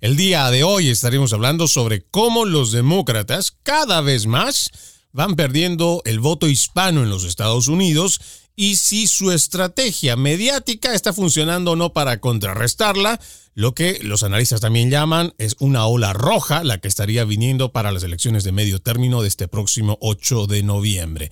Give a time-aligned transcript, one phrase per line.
[0.00, 4.70] El día de hoy estaremos hablando sobre cómo los demócratas cada vez más
[5.10, 8.20] van perdiendo el voto hispano en los Estados Unidos
[8.54, 13.18] y si su estrategia mediática está funcionando o no para contrarrestarla,
[13.54, 17.90] lo que los analistas también llaman es una ola roja, la que estaría viniendo para
[17.90, 21.30] las elecciones de medio término de este próximo 8 de noviembre.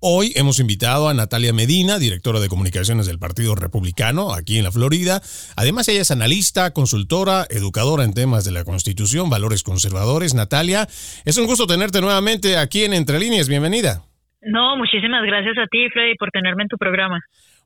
[0.00, 4.70] Hoy hemos invitado a Natalia Medina, directora de comunicaciones del Partido Republicano aquí en la
[4.70, 5.22] Florida.
[5.56, 10.34] Además, ella es analista, consultora, educadora en temas de la Constitución, valores conservadores.
[10.34, 10.86] Natalia,
[11.24, 13.48] es un gusto tenerte nuevamente aquí en Entre Líneas.
[13.48, 14.02] Bienvenida.
[14.42, 17.18] No, muchísimas gracias a ti, Freddy, por tenerme en tu programa.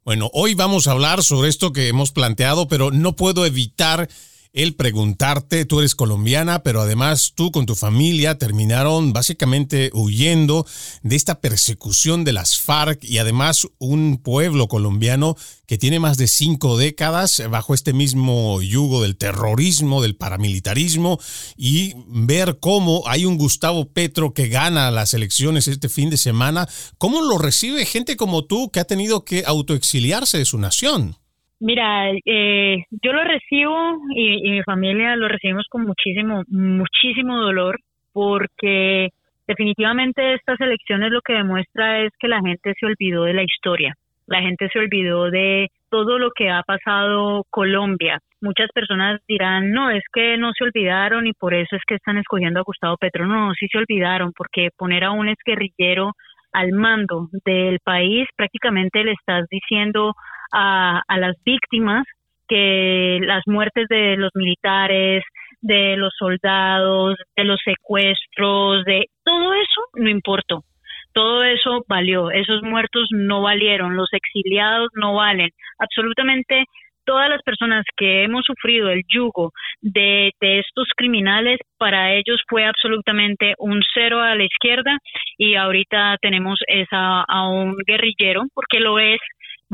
[0.04, 4.08] Bueno, hoy vamos a hablar sobre esto que hemos planteado, pero no puedo evitar
[4.52, 10.66] el preguntarte, tú eres colombiana, pero además tú con tu familia terminaron básicamente huyendo
[11.02, 16.26] de esta persecución de las FARC y además un pueblo colombiano que tiene más de
[16.26, 21.20] cinco décadas bajo este mismo yugo del terrorismo, del paramilitarismo
[21.56, 26.68] y ver cómo hay un Gustavo Petro que gana las elecciones este fin de semana,
[26.98, 31.20] cómo lo recibe gente como tú que ha tenido que autoexiliarse de su nación.
[31.60, 37.78] Mira, eh, yo lo recibo y, y, mi familia lo recibimos con muchísimo, muchísimo dolor
[38.12, 39.10] porque
[39.46, 43.94] definitivamente estas elecciones lo que demuestra es que la gente se olvidó de la historia,
[44.26, 48.20] la gente se olvidó de todo lo que ha pasado Colombia.
[48.40, 52.16] Muchas personas dirán, no, es que no se olvidaron y por eso es que están
[52.16, 53.26] escogiendo a Gustavo Petro.
[53.26, 56.12] No, sí se olvidaron porque poner a un exguerrillero
[56.52, 60.14] al mando del país prácticamente le estás diciendo
[60.52, 62.04] a, a las víctimas
[62.48, 65.22] que las muertes de los militares,
[65.60, 70.64] de los soldados, de los secuestros, de todo eso no importó.
[71.12, 76.64] Todo eso valió, esos muertos no valieron, los exiliados no valen, absolutamente
[77.04, 79.50] todas las personas que hemos sufrido el yugo
[79.80, 84.96] de, de, estos criminales, para ellos fue absolutamente un cero a la izquierda
[85.36, 89.18] y ahorita tenemos esa, a un guerrillero, porque lo es,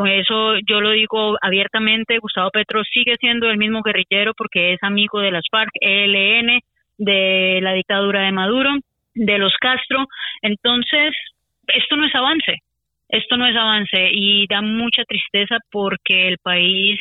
[0.05, 5.21] eso yo lo digo abiertamente, Gustavo Petro sigue siendo el mismo guerrillero porque es amigo
[5.21, 6.61] de las FARC, ELN,
[6.99, 8.71] de la dictadura de Maduro,
[9.15, 10.07] de los Castro.
[10.43, 11.15] Entonces,
[11.69, 12.59] esto no es avance,
[13.09, 17.01] esto no es avance y da mucha tristeza porque el país,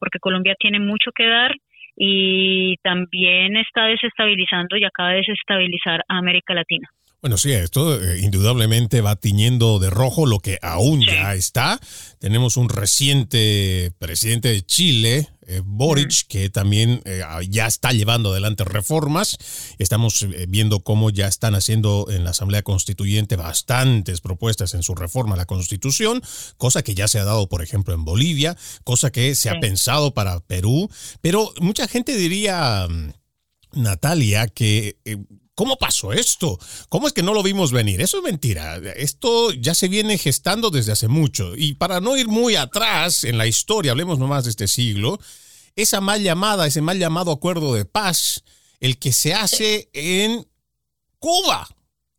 [0.00, 1.54] porque Colombia tiene mucho que dar
[1.96, 6.88] y también está desestabilizando y acaba de desestabilizar a América Latina.
[7.22, 11.80] Bueno, sí, esto eh, indudablemente va tiñendo de rojo lo que aún ya está.
[12.18, 18.64] Tenemos un reciente presidente de Chile, eh, Boric, que también eh, ya está llevando adelante
[18.64, 19.36] reformas.
[19.78, 25.34] Estamos viendo cómo ya están haciendo en la Asamblea Constituyente bastantes propuestas en su reforma
[25.34, 26.20] a la Constitución,
[26.56, 30.12] cosa que ya se ha dado, por ejemplo, en Bolivia, cosa que se ha pensado
[30.12, 30.90] para Perú.
[31.20, 32.88] Pero mucha gente diría...
[32.90, 33.12] Mm,
[33.74, 34.98] Natalia, que
[35.54, 36.58] ¿Cómo pasó esto?
[36.88, 38.00] ¿Cómo es que no lo vimos venir?
[38.00, 38.80] Eso es mentira.
[38.96, 41.54] Esto ya se viene gestando desde hace mucho.
[41.56, 45.20] Y para no ir muy atrás en la historia, hablemos nomás de este siglo,
[45.76, 48.44] esa mal llamada, ese mal llamado acuerdo de paz,
[48.80, 50.46] el que se hace en
[51.18, 51.68] Cuba.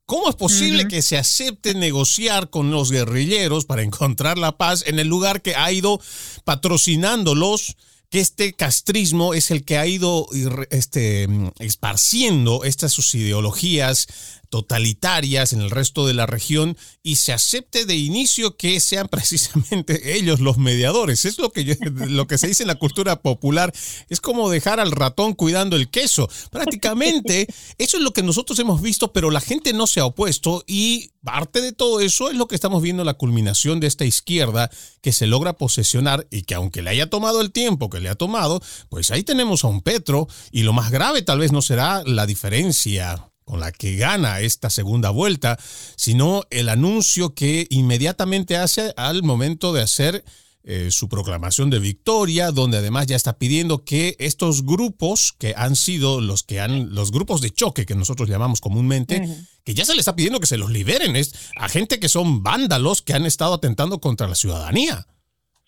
[0.06, 5.00] ¿Cómo es posible que se acepte negociar con los guerrilleros para encontrar la paz en
[5.00, 6.00] el lugar que ha ido
[6.44, 7.78] patrocinándolos?
[8.14, 10.28] Que este castrismo es el que ha ido
[10.70, 11.28] este,
[11.58, 14.08] esparciendo estas sus ideologías
[14.54, 20.16] totalitarias en el resto de la región y se acepte de inicio que sean precisamente
[20.16, 21.26] ellos los mediadores.
[21.26, 21.76] Es lo que,
[22.08, 23.74] lo que se dice en la cultura popular.
[24.10, 26.30] Es como dejar al ratón cuidando el queso.
[26.52, 27.48] Prácticamente
[27.80, 31.10] eso es lo que nosotros hemos visto, pero la gente no se ha opuesto y
[31.24, 34.70] parte de todo eso es lo que estamos viendo la culminación de esta izquierda
[35.02, 38.16] que se logra posesionar y que aunque le haya tomado el tiempo que le ha
[38.16, 42.04] tomado, pues ahí tenemos a un Petro y lo más grave tal vez no será
[42.06, 45.58] la diferencia con la que gana esta segunda vuelta,
[45.96, 50.24] sino el anuncio que inmediatamente hace al momento de hacer
[50.66, 55.76] eh, su proclamación de victoria, donde además ya está pidiendo que estos grupos que han
[55.76, 59.28] sido los que han, los grupos de choque que nosotros llamamos comúnmente,
[59.66, 62.44] que ya se les está pidiendo que se los liberen, es a gente que son
[62.44, 65.06] vándalos que han estado atentando contra la ciudadanía.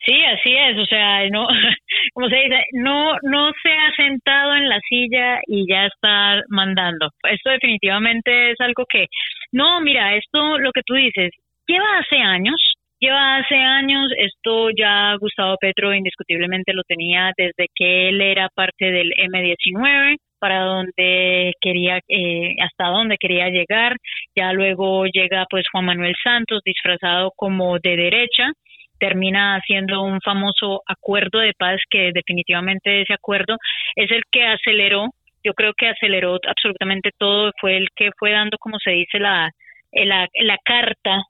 [0.05, 1.45] Sí, así es, o sea, no,
[2.15, 7.09] como se dice, no, no se ha sentado en la silla y ya está mandando.
[7.29, 9.07] Esto definitivamente es algo que,
[9.51, 11.31] no, mira, esto, lo que tú dices,
[11.67, 12.55] lleva hace años,
[13.01, 18.91] lleva hace años, esto ya Gustavo Petro indiscutiblemente lo tenía desde que él era parte
[18.91, 23.97] del M19 para donde quería, eh, hasta donde quería llegar.
[24.37, 28.53] Ya luego llega pues Juan Manuel Santos disfrazado como de derecha
[28.99, 33.57] termina haciendo un famoso acuerdo de paz que definitivamente ese acuerdo
[33.95, 35.09] es el que aceleró,
[35.43, 39.49] yo creo que aceleró absolutamente todo, fue el que fue dando, como se dice, la,
[39.91, 41.21] la, la carta,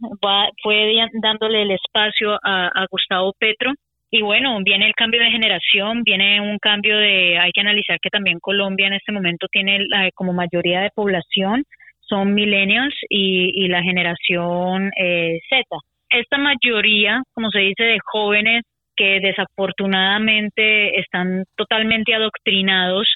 [0.63, 3.73] fue dándole el espacio a, a Gustavo Petro.
[4.11, 8.09] Y bueno, viene el cambio de generación, viene un cambio de, hay que analizar que
[8.09, 11.65] también Colombia en este momento tiene la, como mayoría de población,
[11.99, 15.63] son millennials y, y la generación eh, Z
[16.19, 18.63] esta mayoría, como se dice, de jóvenes
[18.95, 23.07] que desafortunadamente están totalmente adoctrinados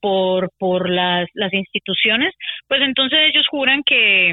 [0.00, 2.34] por, por las, las instituciones,
[2.68, 4.32] pues entonces ellos juran que,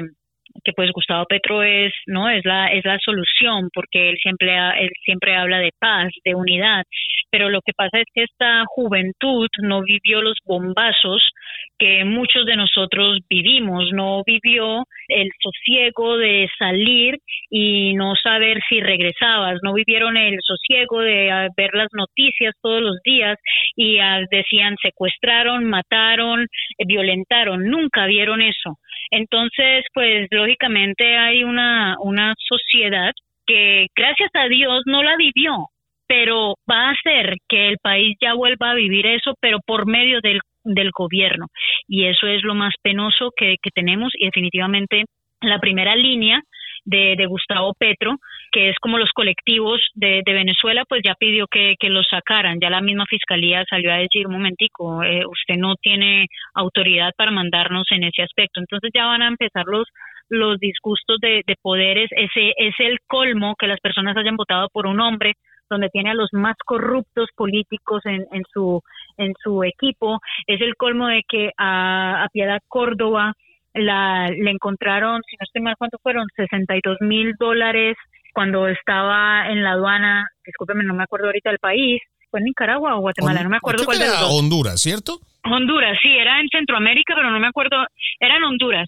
[0.64, 4.90] que pues Gustavo Petro es no es la es la solución porque él siempre él
[5.04, 6.84] siempre habla de paz de unidad
[7.30, 11.30] pero lo que pasa es que esta juventud no vivió los bombazos
[11.78, 17.18] que muchos de nosotros vivimos no vivió el sosiego de salir
[17.50, 22.82] y no saber si regresabas no vivieron el sosiego de ah, ver las noticias todos
[22.82, 23.36] los días
[23.76, 28.78] y ah, decían secuestraron mataron eh, violentaron nunca vieron eso.
[29.10, 33.12] Entonces, pues lógicamente hay una, una sociedad
[33.46, 35.68] que gracias a Dios no la vivió,
[36.08, 40.20] pero va a hacer que el país ya vuelva a vivir eso, pero por medio
[40.20, 41.46] del, del gobierno.
[41.88, 45.04] Y eso es lo más penoso que, tenemos y definitivamente
[45.40, 46.40] la primera línea
[46.84, 48.16] de, Gustavo Petro,
[48.52, 52.58] que es como los colectivos de, Venezuela, pues ya pidió que, los sacaran.
[52.60, 57.30] Ya la misma fiscalía salió a decir, un momentico, eh, usted no tiene autoridad para
[57.30, 58.60] mandarnos en ese aspecto.
[58.60, 59.86] Entonces ya van a empezar los
[60.28, 62.08] los disgustos de, de poderes.
[62.10, 65.34] Ese es el colmo que las personas hayan votado por un hombre
[65.70, 68.82] donde tiene a los más corruptos políticos en su
[69.16, 73.34] en su equipo es el colmo de que a, Piedad Córdoba
[73.74, 76.26] la, le encontraron, si no estoy mal, ¿cuánto fueron?
[76.34, 77.96] 62 mil dólares
[78.32, 82.02] cuando estaba en la aduana, discúlpeme, no me acuerdo ahorita del país,
[82.36, 85.20] fue en Nicaragua o Guatemala, no me acuerdo cuál de los Honduras, ¿cierto?
[85.44, 87.76] Honduras, sí, era en Centroamérica, pero no me acuerdo,
[88.18, 88.86] era en Honduras.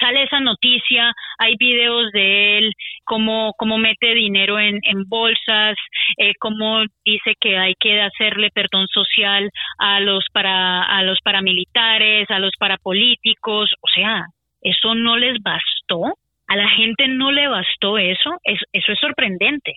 [0.00, 2.72] sale esa noticia, hay videos de él,
[3.04, 5.76] cómo, cómo mete dinero en, en bolsas,
[6.18, 12.30] eh, cómo dice que hay que hacerle perdón social a los, para, a los paramilitares,
[12.30, 14.26] a los parapolíticos, o sea,
[14.60, 19.74] eso no les bastó, a la gente no le bastó eso, eso es sorprendente.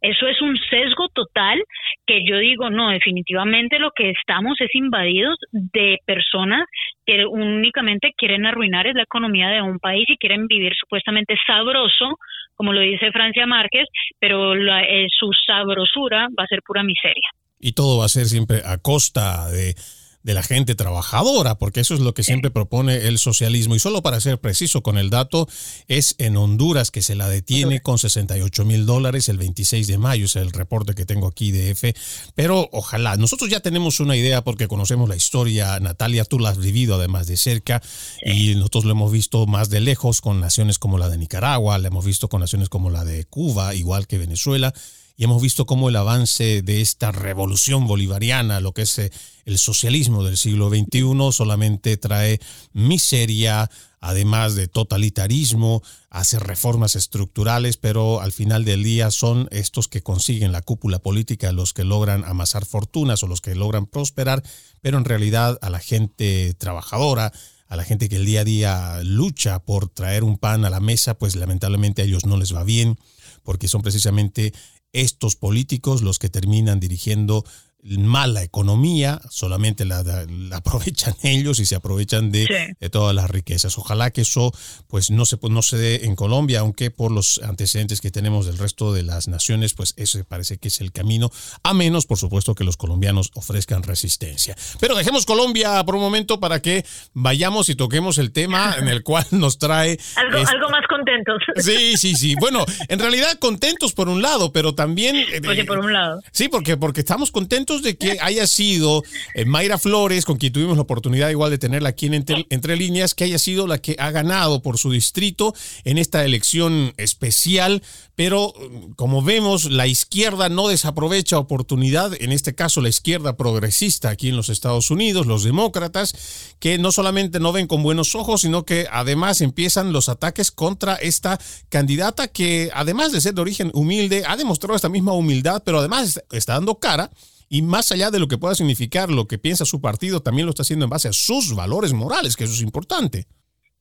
[0.00, 1.62] Eso es un sesgo total
[2.06, 6.66] que yo digo, no, definitivamente lo que estamos es invadidos de personas
[7.04, 12.16] que únicamente quieren arruinar la economía de un país y quieren vivir supuestamente sabroso,
[12.54, 13.86] como lo dice Francia Márquez,
[14.18, 17.28] pero eh, su sabrosura va a ser pura miseria.
[17.58, 19.74] Y todo va a ser siempre a costa de
[20.22, 23.74] de la gente trabajadora, porque eso es lo que siempre propone el socialismo.
[23.74, 25.48] Y solo para ser preciso con el dato,
[25.88, 30.26] es en Honduras que se la detiene con 68 mil dólares el 26 de mayo,
[30.26, 31.94] es el reporte que tengo aquí de F.
[32.34, 36.58] Pero ojalá, nosotros ya tenemos una idea porque conocemos la historia, Natalia, tú la has
[36.58, 37.82] vivido además de cerca
[38.24, 41.88] y nosotros lo hemos visto más de lejos con naciones como la de Nicaragua, la
[41.88, 44.74] hemos visto con naciones como la de Cuba, igual que Venezuela
[45.20, 49.12] y hemos visto cómo el avance de esta revolución bolivariana, lo que es eh,
[49.44, 52.40] el socialismo del siglo XXI, solamente trae
[52.72, 60.02] miseria, además de totalitarismo, hace reformas estructurales, pero al final del día son estos que
[60.02, 64.42] consiguen la cúpula política los que logran amasar fortunas o los que logran prosperar,
[64.80, 67.30] pero en realidad a la gente trabajadora,
[67.68, 70.80] a la gente que el día a día lucha por traer un pan a la
[70.80, 72.98] mesa, pues lamentablemente a ellos no les va bien,
[73.42, 74.54] porque son precisamente
[74.92, 77.44] estos políticos los que terminan dirigiendo
[77.82, 80.00] mala economía, solamente la,
[80.52, 83.78] aprovechan ellos y se aprovechan de, todas las riquezas.
[83.78, 84.52] Ojalá que eso
[84.88, 88.58] pues no se, no se dé en Colombia, aunque por los antecedentes que tenemos del
[88.58, 91.30] resto de las naciones, pues ese parece que es el camino,
[91.62, 94.56] a menos por supuesto que los colombianos ofrezcan resistencia.
[94.80, 96.84] Pero dejemos Colombia por un momento para que
[97.14, 99.98] vayamos y toquemos el tema en el cual nos trae...
[100.16, 101.42] algo, algo más contentos.
[101.60, 102.34] Sí, sí, sí.
[102.40, 105.16] Bueno, en realidad contentos por un lado, pero también...
[105.46, 106.20] Oye, por un lado.
[106.32, 110.76] Sí, porque, porque estamos contentos de que haya sido eh, Mayra Flores, con quien tuvimos
[110.76, 114.10] la oportunidad igual de tenerla aquí en entre, Líneas, que haya sido la que ha
[114.10, 117.82] ganado por su distrito en esta elección especial,
[118.16, 124.10] pero mm, como vemos, la izquierda no desaprovecha oportunidad, en este caso la izquierda progresista
[124.10, 126.14] aquí en los Estados Unidos, los demócratas,
[126.58, 130.96] que no solamente no ven con buenos ojos, sino que además empiezan los ataques contra
[130.96, 135.78] esta candidata que además de ser de origen humilde, ha demostrado esta misma humildad, pero
[135.78, 137.10] además está dando cara
[137.50, 140.50] y más allá de lo que pueda significar lo que piensa su partido, también lo
[140.50, 143.26] está haciendo en base a sus valores morales, que eso es importante.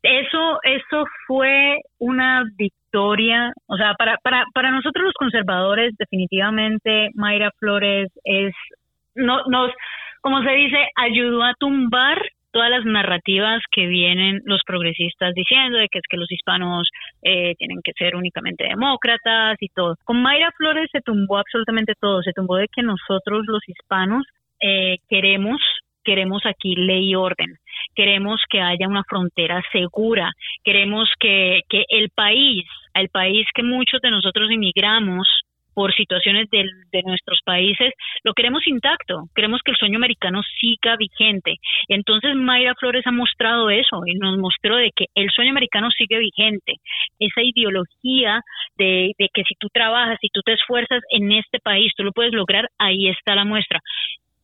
[0.01, 7.51] Eso, eso fue una victoria, o sea, para, para, para nosotros los conservadores, definitivamente Mayra
[7.59, 8.53] Flores es,
[9.13, 9.71] no, nos,
[10.21, 12.17] como se dice, ayudó a tumbar
[12.51, 16.87] todas las narrativas que vienen los progresistas diciendo de que es que los hispanos
[17.21, 19.95] eh, tienen que ser únicamente demócratas y todo.
[20.03, 24.25] Con Mayra Flores se tumbó absolutamente todo, se tumbó de que nosotros los hispanos
[24.61, 25.61] eh, queremos
[26.01, 27.57] queremos aquí ley y orden,
[27.93, 30.31] queremos que haya una frontera segura,
[30.63, 32.65] queremos que, que el país,
[32.95, 35.27] el país que muchos de nosotros inmigramos,
[35.79, 36.65] por situaciones de,
[37.05, 41.55] nuestros países, lo queremos intacto, queremos que el sueño americano siga vigente.
[41.87, 46.17] Entonces Mayra Flores ha mostrado eso y nos mostró de que el sueño americano sigue
[46.19, 46.75] vigente.
[47.19, 48.41] Esa ideología
[48.77, 52.33] de, que si tú trabajas, si tú te esfuerzas en este país, tú lo puedes
[52.33, 53.79] lograr, ahí está la muestra.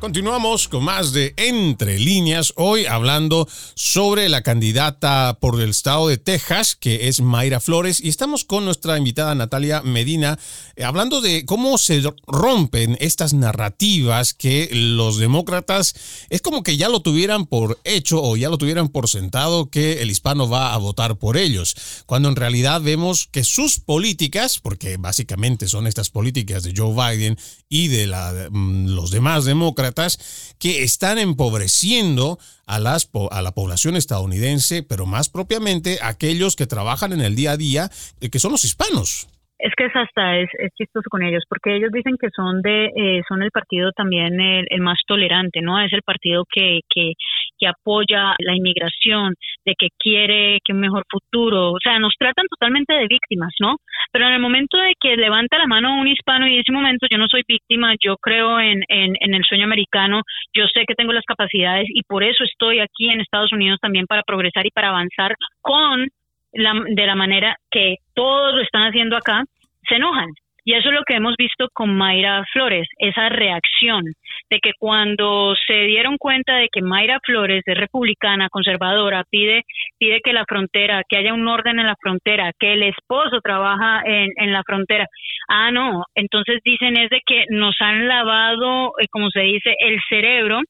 [0.00, 6.18] Continuamos con más de Entre líneas, hoy hablando sobre la candidata por el estado de
[6.18, 10.38] Texas, que es Mayra Flores, y estamos con nuestra invitada Natalia Medina,
[10.76, 15.96] eh, hablando de cómo se rompen estas narrativas que los demócratas
[16.30, 20.00] es como que ya lo tuvieran por hecho o ya lo tuvieran por sentado que
[20.00, 21.74] el hispano va a votar por ellos,
[22.06, 27.36] cuando en realidad vemos que sus políticas, porque básicamente son estas políticas de Joe Biden
[27.68, 28.06] y de
[28.50, 29.87] mm, los demás demócratas,
[30.58, 37.12] que están empobreciendo a, las, a la población estadounidense, pero más propiamente aquellos que trabajan
[37.12, 37.88] en el día a día,
[38.20, 39.28] eh, que son los hispanos.
[39.58, 43.22] Es que es hasta es, chistoso con ellos, porque ellos dicen que son de eh,
[43.28, 45.80] son el partido también el, más tolerante, ¿no?
[45.80, 47.14] Es el partido que, que,
[47.58, 49.34] que apoya la inmigración,
[49.64, 53.76] de que quiere que un mejor futuro, o sea, nos tratan totalmente de víctimas, ¿no?
[54.12, 57.18] Pero en el momento de que levanta la mano un hispano y ese momento yo
[57.18, 60.22] no soy víctima, yo creo en, en, el sueño americano,
[60.54, 64.06] yo sé que tengo las capacidades y por eso estoy aquí en Estados Unidos también
[64.06, 66.08] para progresar y para avanzar con
[66.52, 69.44] de la manera que todos lo están haciendo acá,
[69.86, 70.28] se enojan.
[70.64, 74.04] Y eso es lo que hemos visto con Mayra Flores, esa reacción
[74.50, 79.64] de que cuando se dieron cuenta de que Mayra Flores es republicana, conservadora, pide,
[79.98, 84.02] pide que la frontera, que haya un orden en la frontera, que el esposo trabaja
[84.04, 85.06] en, en la frontera.
[85.48, 90.00] Ah, no, entonces dicen es de que nos han lavado, eh, como se dice, el
[90.08, 90.60] cerebro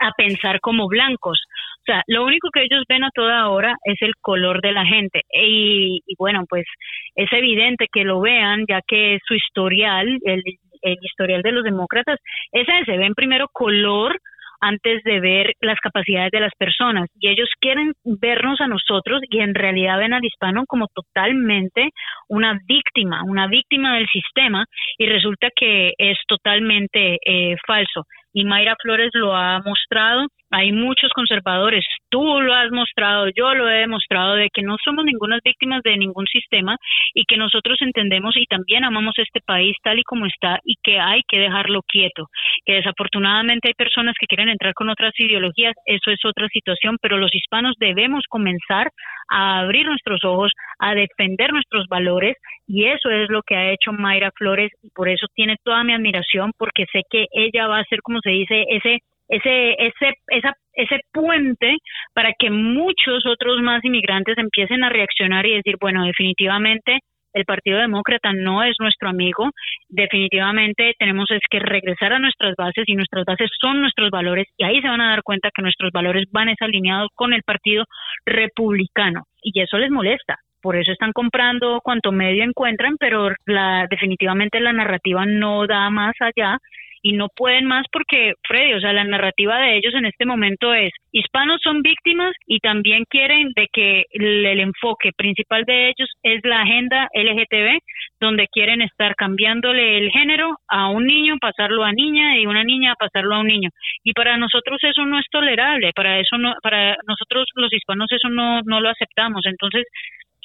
[0.00, 1.40] a pensar como blancos.
[1.80, 4.84] O sea, lo único que ellos ven a toda hora es el color de la
[4.84, 5.22] gente.
[5.32, 6.66] Y, bueno, pues
[7.14, 10.42] es evidente que lo vean, ya que su historial, el,
[10.82, 12.18] historial de los demócratas,
[12.52, 14.18] es ese, ven primero color
[14.60, 17.08] antes de ver las capacidades de las personas.
[17.20, 21.90] Y ellos quieren vernos a nosotros y en realidad ven al hispano como totalmente
[22.28, 24.64] una víctima, una víctima del sistema
[24.98, 30.26] y resulta que es totalmente eh, falso y Mayra Flores lo ha mostrado.
[30.50, 35.04] Hay muchos conservadores, tú lo has mostrado, yo lo he demostrado, de que no somos
[35.04, 36.76] ninguna víctimas de ningún sistema
[37.14, 40.98] y que nosotros entendemos y también amamos este país tal y como está y que
[40.98, 42.28] hay que dejarlo quieto.
[42.64, 47.18] Que desafortunadamente hay personas que quieren entrar con otras ideologías, eso es otra situación, pero
[47.18, 48.90] los hispanos debemos comenzar
[49.30, 53.92] a abrir nuestros ojos, a defender nuestros valores y eso es lo que ha hecho
[53.92, 57.84] Mayra Flores y por eso tiene toda mi admiración porque sé que ella va a
[57.84, 58.98] ser como se dice ese
[59.28, 61.76] ese ese esa, ese puente
[62.14, 67.00] para que muchos otros más inmigrantes empiecen a reaccionar y decir bueno definitivamente
[67.34, 69.50] el Partido Demócrata no es nuestro amigo.
[69.88, 74.64] Definitivamente tenemos es que regresar a nuestras bases y nuestras bases son nuestros valores y
[74.64, 77.84] ahí se van a dar cuenta que nuestros valores van alineados con el Partido
[78.24, 84.60] Republicano y eso les molesta por eso están comprando cuanto medio encuentran, pero la, definitivamente
[84.60, 86.58] la narrativa no da más allá
[87.02, 90.74] y no pueden más porque, Freddy, o sea, la narrativa de ellos en este momento
[90.74, 96.40] es hispanos son víctimas y también quieren de que el, enfoque principal de ellos es
[96.44, 97.78] la agenda LGTB,
[98.20, 102.94] donde quieren estar cambiándole el género a un niño, pasarlo a niña y una niña
[102.98, 103.70] pasarlo a un niño.
[104.04, 108.28] Y para nosotros eso no es tolerable, para eso no, para nosotros los hispanos eso
[108.28, 109.46] no, no lo aceptamos.
[109.46, 109.84] Entonces,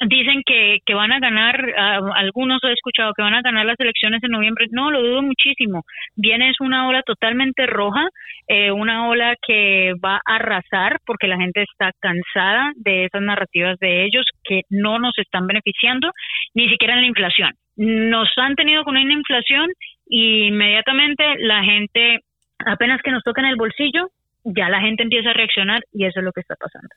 [0.07, 1.55] dicen que, que van a ganar,
[2.15, 5.83] algunos he escuchado que van a ganar las elecciones en noviembre, no, lo dudo muchísimo.
[6.15, 8.07] Viene es una ola totalmente roja,
[8.47, 13.77] eh, una ola que va a arrasar porque la gente está cansada de esas narrativas
[13.79, 16.11] de ellos que no nos están beneficiando,
[16.53, 17.51] ni siquiera en la inflación.
[17.75, 19.67] Nos han tenido con una inflación
[20.07, 22.19] y inmediatamente la gente,
[22.65, 24.09] apenas que nos toca en el bolsillo,
[24.43, 26.89] ya la gente empieza a reaccionar y eso es lo que está pasando.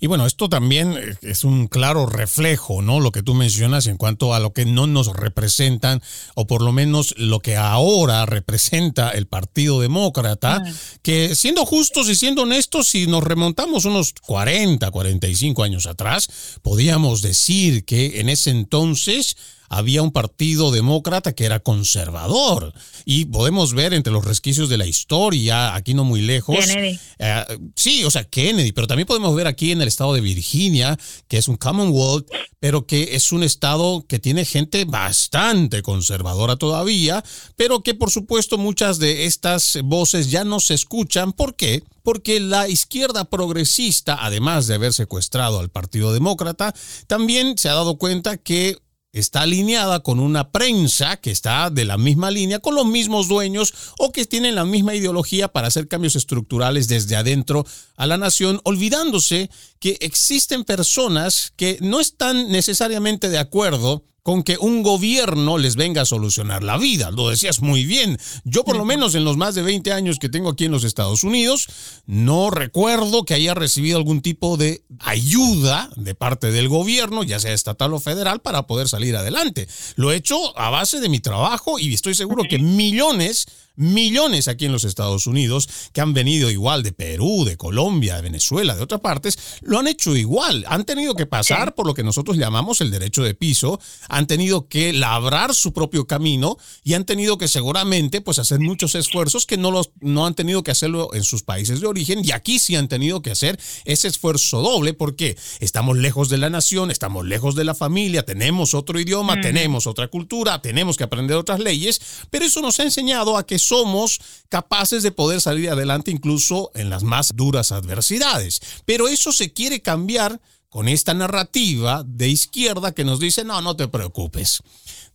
[0.00, 3.00] Y bueno, esto también es un claro reflejo, ¿no?
[3.00, 6.00] Lo que tú mencionas en cuanto a lo que no nos representan,
[6.34, 10.62] o por lo menos lo que ahora representa el Partido Demócrata,
[11.02, 17.22] que siendo justos y siendo honestos, si nos remontamos unos 40, 45 años atrás, podíamos
[17.22, 19.36] decir que en ese entonces
[19.72, 22.72] había un partido demócrata que era conservador.
[23.04, 26.56] Y podemos ver entre los resquicios de la historia, aquí no muy lejos.
[26.56, 26.98] Kennedy.
[27.18, 27.44] Eh,
[27.76, 30.98] sí, o sea, Kennedy, pero también podemos ver aquí aquí en el estado de Virginia,
[31.28, 37.22] que es un Commonwealth, pero que es un estado que tiene gente bastante conservadora todavía,
[37.54, 41.32] pero que por supuesto muchas de estas voces ya no se escuchan.
[41.32, 41.84] ¿Por qué?
[42.02, 46.74] Porque la izquierda progresista, además de haber secuestrado al Partido Demócrata,
[47.06, 48.78] también se ha dado cuenta que
[49.12, 53.74] está alineada con una prensa que está de la misma línea, con los mismos dueños
[53.98, 58.60] o que tienen la misma ideología para hacer cambios estructurales desde adentro a la nación,
[58.64, 65.76] olvidándose que existen personas que no están necesariamente de acuerdo con que un gobierno les
[65.76, 67.10] venga a solucionar la vida.
[67.10, 68.18] Lo decías muy bien.
[68.44, 70.84] Yo por lo menos en los más de 20 años que tengo aquí en los
[70.84, 71.68] Estados Unidos,
[72.06, 77.52] no recuerdo que haya recibido algún tipo de ayuda de parte del gobierno, ya sea
[77.52, 79.66] estatal o federal, para poder salir adelante.
[79.96, 84.66] Lo he hecho a base de mi trabajo y estoy seguro que millones millones aquí
[84.66, 88.82] en los Estados Unidos que han venido igual de Perú, de Colombia, de Venezuela, de
[88.82, 90.64] otras partes, lo han hecho igual.
[90.68, 94.68] Han tenido que pasar por lo que nosotros llamamos el derecho de piso, han tenido
[94.68, 99.56] que labrar su propio camino y han tenido que seguramente pues hacer muchos esfuerzos que
[99.56, 102.76] no, los, no han tenido que hacerlo en sus países de origen y aquí sí
[102.76, 107.54] han tenido que hacer ese esfuerzo doble porque estamos lejos de la nación, estamos lejos
[107.54, 112.44] de la familia, tenemos otro idioma, tenemos otra cultura, tenemos que aprender otras leyes, pero
[112.44, 117.02] eso nos ha enseñado a que somos capaces de poder salir adelante incluso en las
[117.02, 118.60] más duras adversidades.
[118.84, 120.40] Pero eso se quiere cambiar
[120.72, 124.62] con esta narrativa de izquierda que nos dice, no, no te preocupes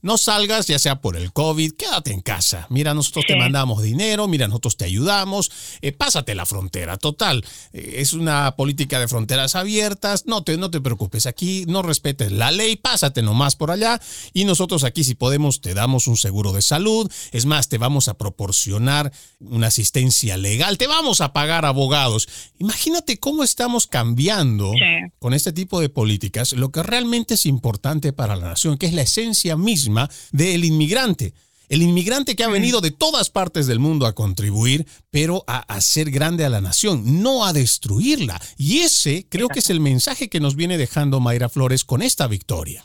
[0.01, 2.67] no salgas, ya sea por el COVID, quédate en casa.
[2.69, 7.43] Mira, nosotros te mandamos dinero, mira, nosotros te ayudamos, eh, pásate la frontera, total.
[7.73, 12.31] Eh, es una política de fronteras abiertas, no te, no te preocupes, aquí no respetes
[12.31, 13.99] la ley, pásate nomás por allá
[14.33, 18.07] y nosotros aquí si podemos te damos un seguro de salud, es más, te vamos
[18.07, 22.27] a proporcionar una asistencia legal, te vamos a pagar abogados.
[22.59, 24.71] Imagínate cómo estamos cambiando
[25.19, 28.93] con este tipo de políticas lo que realmente es importante para la nación, que es
[28.93, 31.33] la esencia misma del inmigrante.
[31.69, 36.11] El inmigrante que ha venido de todas partes del mundo a contribuir, pero a hacer
[36.11, 38.39] grande a la nación, no a destruirla.
[38.57, 42.27] Y ese creo que es el mensaje que nos viene dejando Mayra Flores con esta
[42.27, 42.83] victoria.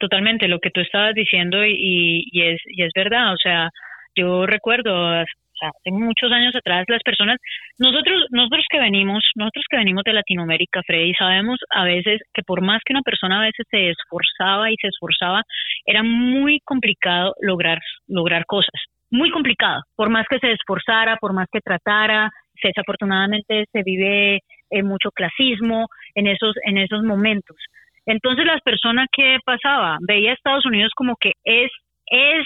[0.00, 3.32] Totalmente, lo que tú estabas diciendo y, es, y es verdad.
[3.32, 3.70] O sea,
[4.16, 4.90] yo recuerdo
[5.64, 7.38] sea, hace muchos años atrás las personas,
[7.78, 12.60] nosotros, nosotros que venimos, nosotros que venimos de Latinoamérica, Freddy, sabemos a veces que por
[12.62, 15.42] más que una persona a veces se esforzaba y se esforzaba,
[15.86, 21.48] era muy complicado lograr, lograr cosas, muy complicado, por más que se esforzara, por más
[21.52, 22.30] que tratara,
[22.62, 24.40] desafortunadamente se vive
[24.82, 27.56] mucho clasismo en esos, en esos momentos.
[28.06, 31.70] Entonces las personas que pasaba, veía a Estados Unidos como que es,
[32.06, 32.44] es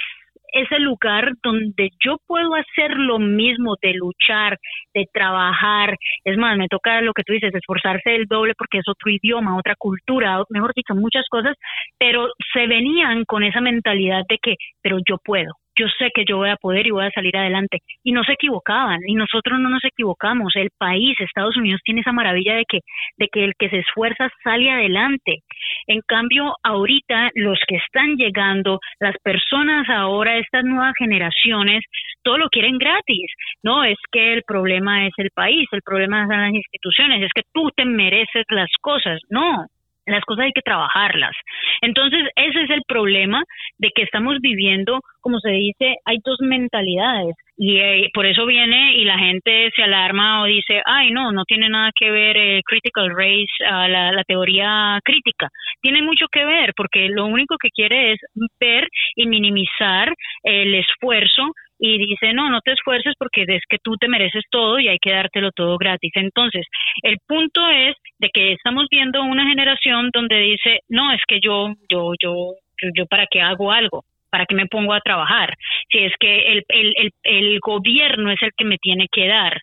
[0.52, 4.58] es el lugar donde yo puedo hacer lo mismo de luchar,
[4.94, 5.96] de trabajar.
[6.24, 9.58] Es más, me toca lo que tú dices, esforzarse el doble porque es otro idioma,
[9.58, 11.56] otra cultura, mejor dicho, muchas cosas,
[11.98, 16.38] pero se venían con esa mentalidad de que, pero yo puedo, yo sé que yo
[16.38, 17.78] voy a poder y voy a salir adelante.
[18.02, 20.56] Y no se equivocaban, y nosotros no nos equivocamos.
[20.56, 22.80] El país, Estados Unidos, tiene esa maravilla de que,
[23.16, 25.42] de que el que se esfuerza sale adelante.
[25.86, 31.84] En cambio, ahorita los que están llegando, las personas ahora, estas nuevas generaciones,
[32.22, 33.30] todo lo quieren gratis.
[33.62, 37.42] No es que el problema es el país, el problema son las instituciones, es que
[37.52, 39.20] tú te mereces las cosas.
[39.30, 39.66] No,
[40.08, 41.32] las cosas hay que trabajarlas.
[41.80, 43.42] Entonces, ese es el problema
[43.78, 47.34] de que estamos viviendo, como se dice, hay dos mentalidades.
[47.60, 51.44] Y eh, por eso viene y la gente se alarma o dice, ay, no, no
[51.44, 55.48] tiene nada que ver el critical race, la, la teoría crítica.
[55.80, 58.20] Tiene mucho que ver porque lo único que quiere es
[58.60, 63.96] ver y minimizar el esfuerzo y dice, no, no te esfuerces porque es que tú
[63.96, 66.12] te mereces todo y hay que dártelo todo gratis.
[66.14, 66.66] Entonces,
[67.02, 71.74] el punto es de que estamos viendo una generación donde dice, no, es que yo,
[71.88, 72.52] yo, yo,
[72.94, 75.54] yo, para qué hago algo, para qué me pongo a trabajar,
[75.90, 79.60] si es que el, el, el, el gobierno es el que me tiene que dar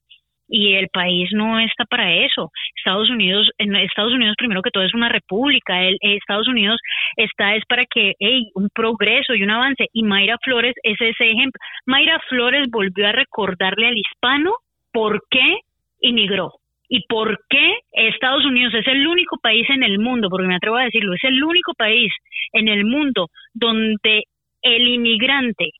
[0.48, 2.52] y el país no está para eso.
[2.76, 5.84] Estados Unidos, en Estados Unidos primero que todo es una república.
[5.84, 6.80] El, Estados Unidos
[7.16, 9.88] está es para que hay un progreso y un avance.
[9.94, 11.60] Y Mayra Flores es ese ejemplo.
[11.86, 14.54] Mayra Flores volvió a recordarle al hispano
[14.92, 15.60] por qué
[16.02, 16.54] inmigró
[16.88, 20.78] y por qué Estados Unidos es el único país en el mundo, porque me atrevo
[20.78, 22.12] a decirlo, es el único país
[22.54, 24.24] en el mundo donde
[24.62, 25.72] el inmigrante,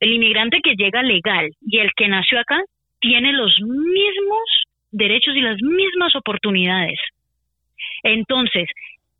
[0.00, 2.60] el inmigrante que llega legal y el que nació acá
[3.04, 4.48] tiene los mismos
[4.90, 6.98] derechos y las mismas oportunidades.
[8.02, 8.66] Entonces,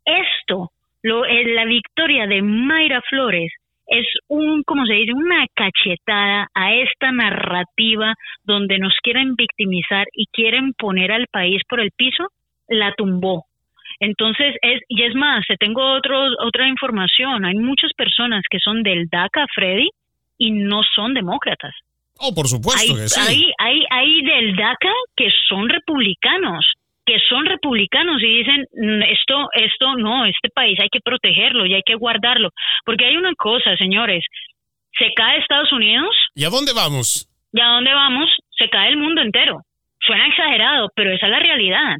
[0.03, 0.71] esto,
[1.03, 3.53] lo, eh, la victoria de Mayra Flores
[3.85, 10.25] es un, como se dice, una cachetada a esta narrativa donde nos quieren victimizar y
[10.33, 12.29] quieren poner al país por el piso,
[12.67, 13.45] la tumbó.
[13.99, 17.45] Entonces, es, y es más, te tengo otro, otra información.
[17.45, 19.89] Hay muchas personas que son del DACA, Freddy,
[20.39, 21.75] y no son demócratas.
[22.19, 23.19] Oh, por supuesto hay, que sí.
[23.19, 26.65] Hay, hay, hay del DACA que son republicanos,
[27.05, 31.73] que son republicanos y dicen, "Mm, esto, esto no, este país hay que protegerlo y
[31.73, 32.49] hay que guardarlo.
[32.85, 34.23] Porque hay una cosa, señores,
[34.97, 37.27] se cae Estados Unidos ¿Y a dónde vamos?
[37.51, 39.61] y a dónde vamos, se cae el mundo entero.
[39.99, 41.95] Suena exagerado, pero esa es la realidad.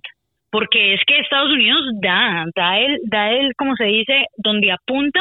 [0.51, 5.19] Porque es que Estados Unidos da, da el, da el, como se dice, donde apunta,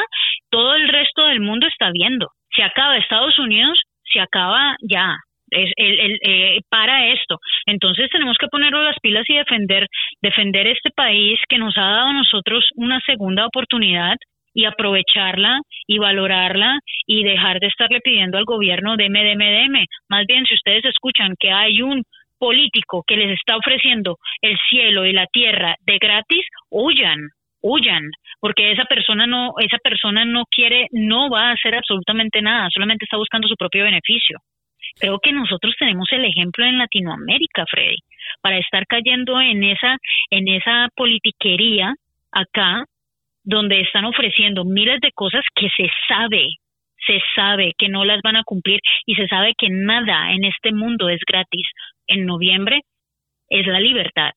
[0.51, 2.29] todo el resto del mundo está viendo.
[2.55, 3.81] Se acaba Estados Unidos,
[4.13, 5.17] se acaba ya.
[5.51, 7.39] Es el, el, eh, para esto.
[7.67, 9.87] Entonces tenemos que ponernos las pilas y defender,
[10.21, 14.17] defender este país que nos ha dado a nosotros una segunda oportunidad
[14.55, 19.87] y aprovecharla y valorarla y dejar de estarle pidiendo al gobierno deme, deme, deme.
[20.09, 22.03] Más bien, si ustedes escuchan que hay un
[22.39, 27.19] político que les está ofreciendo el cielo y la tierra de gratis, huyan,
[27.65, 32.69] huyan, porque esa persona no, esa persona no quiere, no va a hacer absolutamente nada,
[32.73, 34.39] solamente está buscando su propio beneficio.
[35.01, 37.97] Creo que nosotros tenemos el ejemplo en Latinoamérica, Freddy,
[38.43, 39.97] para estar cayendo en esa,
[40.31, 41.95] en esa politiquería
[42.31, 42.85] acá,
[43.43, 46.49] donde están ofreciendo miles de cosas que se sabe,
[47.07, 50.73] se sabe que no las van a cumplir y se sabe que nada en este
[50.73, 51.67] mundo es gratis.
[52.07, 52.83] En noviembre
[53.49, 54.33] es la libertad.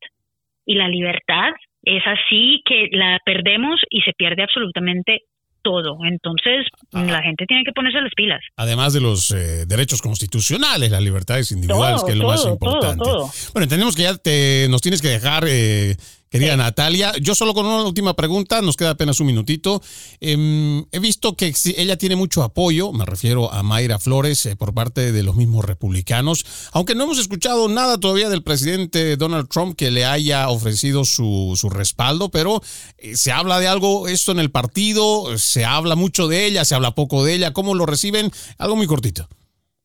[0.66, 1.54] Y la libertad
[1.88, 5.22] es así que la perdemos y se pierde absolutamente
[5.62, 5.98] todo.
[6.06, 8.40] Entonces, la gente tiene que ponerse las pilas.
[8.56, 13.04] Además de los eh, derechos constitucionales, las libertades individuales, Todo, que es lo más importante.
[13.04, 13.32] todo, todo.
[13.54, 15.96] Bueno, entendemos que ya te, nos tienes que dejar, eh,
[16.30, 17.14] querida Natalia.
[17.22, 19.82] Yo solo con una última pregunta, nos queda apenas un minutito.
[20.20, 24.74] Em, he visto que ella tiene mucho apoyo, me refiero a Mayra Flores, eh, por
[24.74, 29.76] parte de los mismos republicanos, aunque no hemos escuchado nada todavía del presidente Donald Trump
[29.76, 32.62] que le haya ofrecido su, su respaldo, pero
[32.98, 36.76] eh, se habla de algo esto en el partido, se habla mucho de ella, se
[36.76, 38.32] habla poco de ella, ¿cómo lo reciben?
[38.58, 39.28] Algo muy cortito.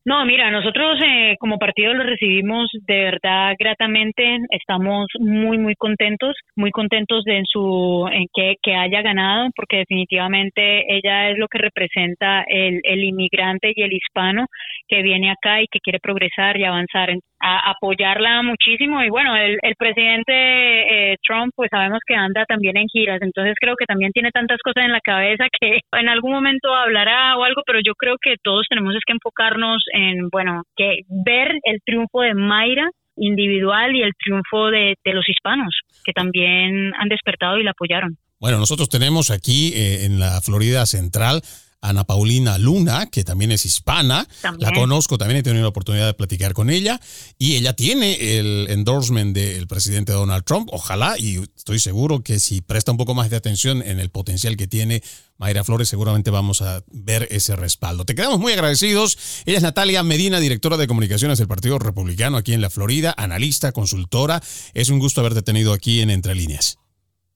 [0.04, 4.38] No, mira, nosotros eh, como partido lo recibimos de verdad gratamente.
[4.50, 10.92] Estamos muy, muy contentos, muy contentos de su en que, que haya ganado, porque definitivamente
[10.92, 14.46] ella es lo que representa el, el inmigrante y el hispano
[14.88, 17.10] que viene acá y que quiere progresar y avanzar.
[17.44, 22.76] A, apoyarla muchísimo y bueno, el, el presidente eh, Trump, pues sabemos que anda también
[22.76, 26.32] en giras, entonces creo que también tiene tantas cosas en la cabeza que en algún
[26.32, 30.62] momento hablará o algo, pero yo creo que todos tenemos es que enfocarnos en, bueno,
[30.76, 36.12] que ver el triunfo de Mayra individual y el triunfo de, de los hispanos, que
[36.12, 38.16] también han despertado y la apoyaron.
[38.42, 41.42] Bueno, nosotros tenemos aquí eh, en la Florida Central
[41.82, 44.26] Ana Paulina Luna, que también es hispana.
[44.40, 44.70] También.
[44.70, 47.00] La conozco, también he tenido la oportunidad de platicar con ella.
[47.38, 50.68] Y ella tiene el endorsement del presidente Donald Trump.
[50.72, 54.56] Ojalá, y estoy seguro que si presta un poco más de atención en el potencial
[54.56, 55.02] que tiene
[55.38, 58.04] Mayra Flores, seguramente vamos a ver ese respaldo.
[58.04, 59.42] Te quedamos muy agradecidos.
[59.44, 63.72] Ella es Natalia Medina, directora de comunicaciones del Partido Republicano aquí en la Florida, analista,
[63.72, 64.40] consultora.
[64.72, 66.78] Es un gusto haberte tenido aquí en Entre Líneas.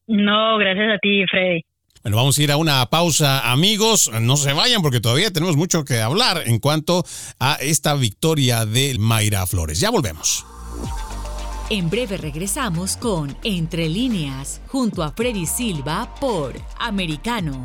[0.07, 1.63] No, gracias a ti, Freddy.
[2.07, 4.09] Bueno, vamos a ir a una pausa, amigos.
[4.21, 7.05] No se vayan porque todavía tenemos mucho que hablar en cuanto
[7.41, 9.81] a esta victoria de Mayra Flores.
[9.81, 10.47] Ya volvemos.
[11.69, 17.65] En breve regresamos con Entre líneas, junto a Freddy Silva por Americano.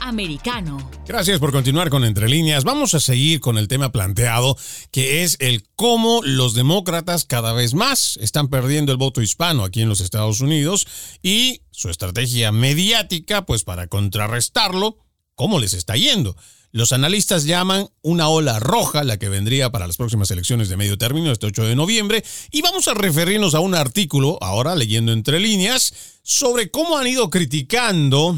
[0.00, 0.90] americano.
[1.06, 2.64] Gracias por continuar con Entre Líneas.
[2.64, 4.56] Vamos a seguir con el tema planteado,
[4.90, 9.82] que es el cómo los demócratas cada vez más están perdiendo el voto hispano aquí
[9.82, 10.86] en los Estados Unidos
[11.22, 14.98] y su estrategia mediática, pues para contrarrestarlo,
[15.34, 16.36] cómo les está yendo.
[16.74, 20.98] Los analistas llaman una ola roja, la que vendría para las próximas elecciones de medio
[20.98, 25.38] término, este 8 de noviembre, y vamos a referirnos a un artículo, ahora leyendo entre
[25.38, 28.36] líneas, sobre cómo han ido criticando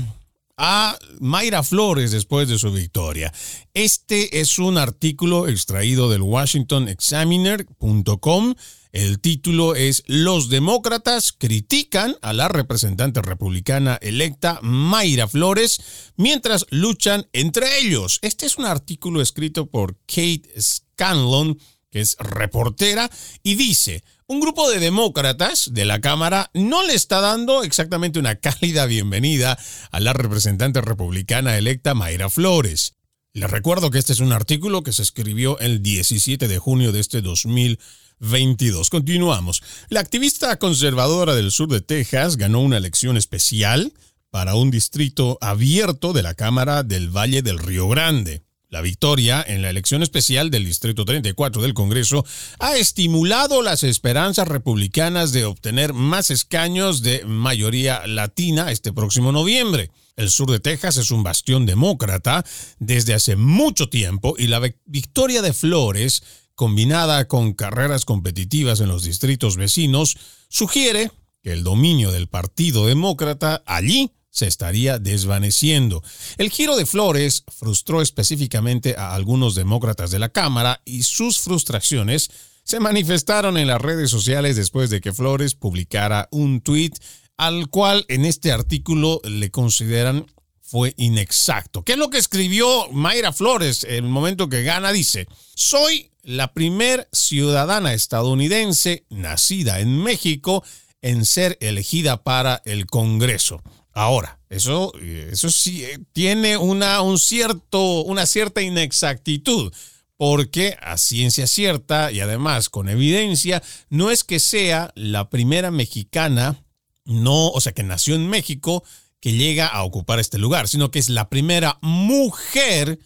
[0.56, 3.32] a Mayra Flores después de su victoria.
[3.74, 8.54] Este es un artículo extraído del WashingtonExaminer.com.
[8.92, 17.28] El título es Los demócratas critican a la representante republicana electa Mayra Flores mientras luchan
[17.34, 18.18] entre ellos.
[18.22, 21.58] Este es un artículo escrito por Kate Scanlon,
[21.90, 23.10] que es reportera,
[23.42, 28.34] y dice, un grupo de demócratas de la Cámara no le está dando exactamente una
[28.40, 29.58] cálida bienvenida
[29.90, 32.94] a la representante republicana electa Mayra Flores.
[33.32, 37.00] Les recuerdo que este es un artículo que se escribió el 17 de junio de
[37.00, 38.90] este 2022.
[38.90, 39.62] Continuamos.
[39.90, 43.92] La activista conservadora del sur de Texas ganó una elección especial
[44.30, 48.45] para un distrito abierto de la Cámara del Valle del Río Grande.
[48.68, 52.24] La victoria en la elección especial del Distrito 34 del Congreso
[52.58, 59.92] ha estimulado las esperanzas republicanas de obtener más escaños de mayoría latina este próximo noviembre.
[60.16, 62.44] El sur de Texas es un bastión demócrata
[62.80, 66.24] desde hace mucho tiempo y la victoria de Flores,
[66.56, 70.16] combinada con carreras competitivas en los distritos vecinos,
[70.48, 76.02] sugiere que el dominio del Partido Demócrata allí se estaría desvaneciendo.
[76.36, 82.28] El giro de Flores frustró específicamente a algunos demócratas de la Cámara y sus frustraciones
[82.62, 86.98] se manifestaron en las redes sociales después de que Flores publicara un tuit
[87.38, 90.26] al cual en este artículo le consideran
[90.60, 91.82] fue inexacto.
[91.82, 94.92] ¿Qué es lo que escribió Mayra Flores en el momento que gana?
[94.92, 100.62] Dice, soy la primer ciudadana estadounidense nacida en México
[101.00, 103.62] en ser elegida para el Congreso.
[103.96, 109.72] Ahora, eso, eso sí eh, tiene una, un cierto, una cierta inexactitud,
[110.18, 116.62] porque a ciencia cierta y además con evidencia, no es que sea la primera mexicana,
[117.06, 118.84] no, o sea, que nació en México,
[119.18, 122.98] que llega a ocupar este lugar, sino que es la primera mujer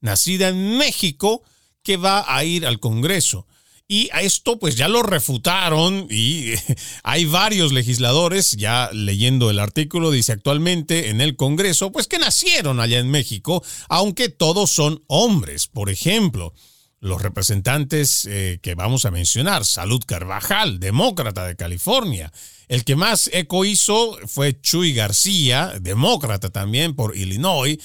[0.00, 1.42] nacida en México
[1.82, 3.46] que va a ir al Congreso.
[3.92, 6.52] Y a esto pues ya lo refutaron y
[7.02, 12.78] hay varios legisladores, ya leyendo el artículo, dice actualmente en el Congreso, pues que nacieron
[12.78, 15.66] allá en México, aunque todos son hombres.
[15.66, 16.54] Por ejemplo,
[17.00, 22.30] los representantes eh, que vamos a mencionar, Salud Carvajal, demócrata de California.
[22.68, 27.76] El que más eco hizo fue Chuy García, demócrata también por Illinois.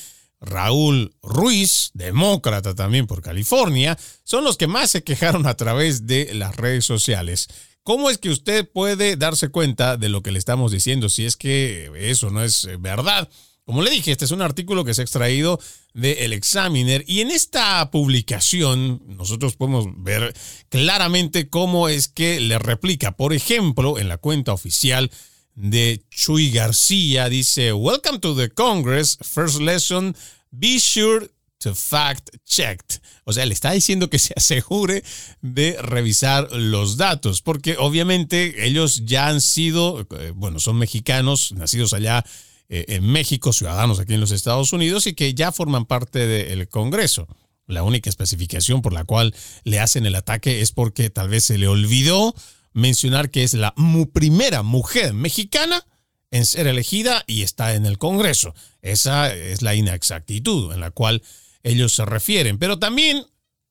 [0.41, 6.33] Raúl Ruiz, demócrata también por California, son los que más se quejaron a través de
[6.33, 7.47] las redes sociales.
[7.83, 11.35] ¿Cómo es que usted puede darse cuenta de lo que le estamos diciendo si es
[11.35, 13.29] que eso no es eh, verdad?
[13.63, 15.59] Como le dije, este es un artículo que se ha extraído
[15.93, 20.35] de El Examiner y en esta publicación nosotros podemos ver
[20.69, 25.09] claramente cómo es que le replica, por ejemplo, en la cuenta oficial
[25.55, 30.15] de Chuy García, dice, Welcome to the Congress, first lesson,
[30.51, 31.29] be sure
[31.59, 33.01] to fact checked.
[33.23, 35.03] O sea, le está diciendo que se asegure
[35.41, 41.93] de revisar los datos, porque obviamente ellos ya han sido, eh, bueno, son mexicanos, nacidos
[41.93, 42.23] allá
[42.67, 46.67] eh, en México, ciudadanos aquí en los Estados Unidos y que ya forman parte del
[46.67, 47.27] Congreso.
[47.67, 49.33] La única especificación por la cual
[49.63, 52.35] le hacen el ataque es porque tal vez se le olvidó
[52.75, 53.73] mencionar que es la
[54.13, 55.87] primera mujer mexicana
[56.29, 58.53] en ser elegida y está en el Congreso.
[58.81, 61.23] Esa es la inexactitud en la cual
[61.63, 62.59] ellos se refieren.
[62.59, 63.25] Pero también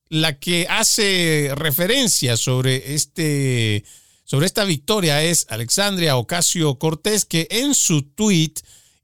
[0.09, 3.85] la que hace referencia sobre este
[4.25, 8.55] sobre esta victoria es Alexandria Ocasio Cortés que en su tweet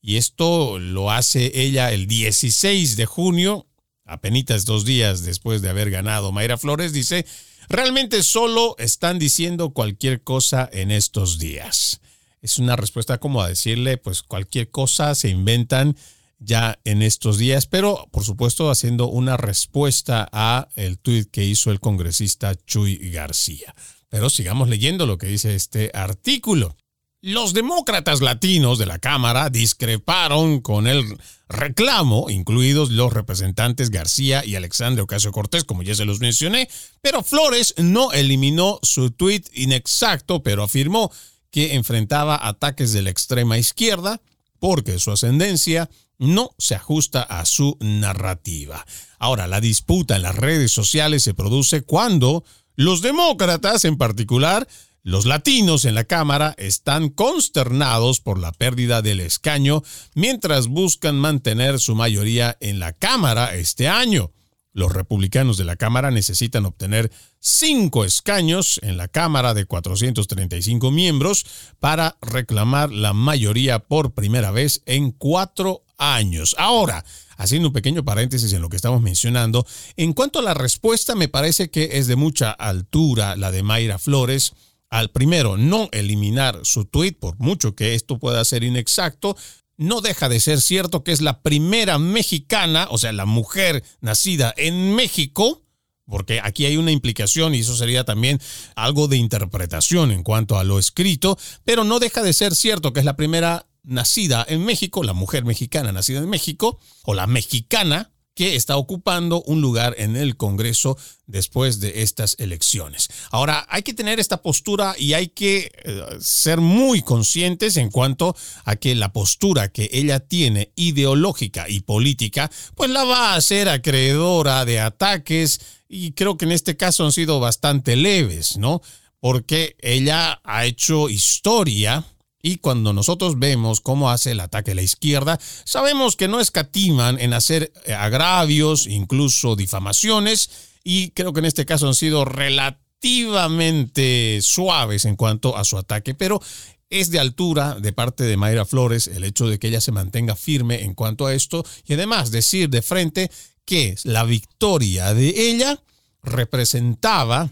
[0.01, 3.67] y esto lo hace ella el 16 de junio,
[4.07, 7.27] apenas dos días después de haber ganado Mayra Flores, dice,
[7.71, 12.01] realmente solo están diciendo cualquier cosa en estos días.
[12.43, 15.97] Es una respuesta como a decirle, pues cualquier cosa se inventan
[16.41, 21.71] ya en estos días, pero por supuesto haciendo una respuesta a el tuit que hizo
[21.71, 23.75] el congresista Chuy García.
[24.09, 26.77] Pero sigamos leyendo lo que dice este artículo.
[27.23, 31.05] Los demócratas latinos de la Cámara discreparon con el
[31.51, 36.71] reclamo, incluidos los representantes García y Alexandre Ocasio Cortés, como ya se los mencioné,
[37.03, 41.13] pero Flores no eliminó su tuit inexacto, pero afirmó
[41.51, 44.23] que enfrentaba ataques de la extrema izquierda
[44.59, 48.87] porque su ascendencia no se ajusta a su narrativa.
[49.19, 52.45] Ahora, la disputa en las redes sociales se produce cuando
[52.77, 54.67] los demócratas en particular
[55.03, 59.83] los latinos en la Cámara están consternados por la pérdida del escaño
[60.15, 64.33] mientras buscan mantener su mayoría en la Cámara este año.
[64.73, 71.45] Los republicanos de la Cámara necesitan obtener cinco escaños en la Cámara de 435 miembros
[71.81, 76.55] para reclamar la mayoría por primera vez en cuatro años.
[76.57, 77.05] Ahora,
[77.37, 81.29] haciendo un pequeño paréntesis en lo que estamos mencionando, en cuanto a la respuesta, me
[81.29, 84.53] parece que es de mucha altura la de Mayra Flores
[84.91, 89.37] al primero no eliminar su tweet, por mucho que esto pueda ser inexacto,
[89.77, 94.53] no deja de ser cierto que es la primera mexicana, o sea, la mujer nacida
[94.57, 95.63] en México,
[96.05, 98.41] porque aquí hay una implicación y eso sería también
[98.75, 103.01] algo de interpretación en cuanto a lo escrito, pero no deja de ser cierto que
[103.01, 108.11] es la primera nacida en México, la mujer mexicana nacida en México, o la mexicana
[108.35, 113.09] que está ocupando un lugar en el Congreso después de estas elecciones.
[113.31, 118.35] Ahora, hay que tener esta postura y hay que eh, ser muy conscientes en cuanto
[118.65, 123.69] a que la postura que ella tiene ideológica y política, pues la va a hacer
[123.69, 128.81] acreedora de ataques y creo que en este caso han sido bastante leves, ¿no?
[129.19, 132.07] Porque ella ha hecho historia
[132.43, 137.19] y cuando nosotros vemos cómo hace el ataque a la izquierda, sabemos que no escatiman
[137.21, 140.51] en hacer eh, agravios, incluso difamaciones,
[140.83, 146.15] y creo que en este caso han sido relativamente suaves en cuanto a su ataque,
[146.15, 146.41] pero
[146.89, 150.35] es de altura de parte de Mayra Flores el hecho de que ella se mantenga
[150.35, 153.31] firme en cuanto a esto y además decir de frente
[153.65, 155.81] que la victoria de ella
[156.23, 157.51] representaba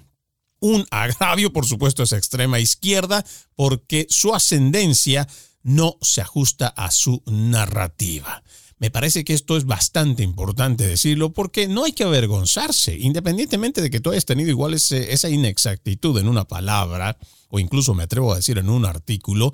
[0.60, 5.28] un agravio, por supuesto, esa extrema izquierda, porque su ascendencia
[5.62, 8.42] no se ajusta a su narrativa.
[8.78, 13.90] Me parece que esto es bastante importante decirlo porque no hay que avergonzarse, independientemente de
[13.90, 18.36] que tú hayas tenido igual esa inexactitud en una palabra o incluso me atrevo a
[18.36, 19.52] decir en un artículo,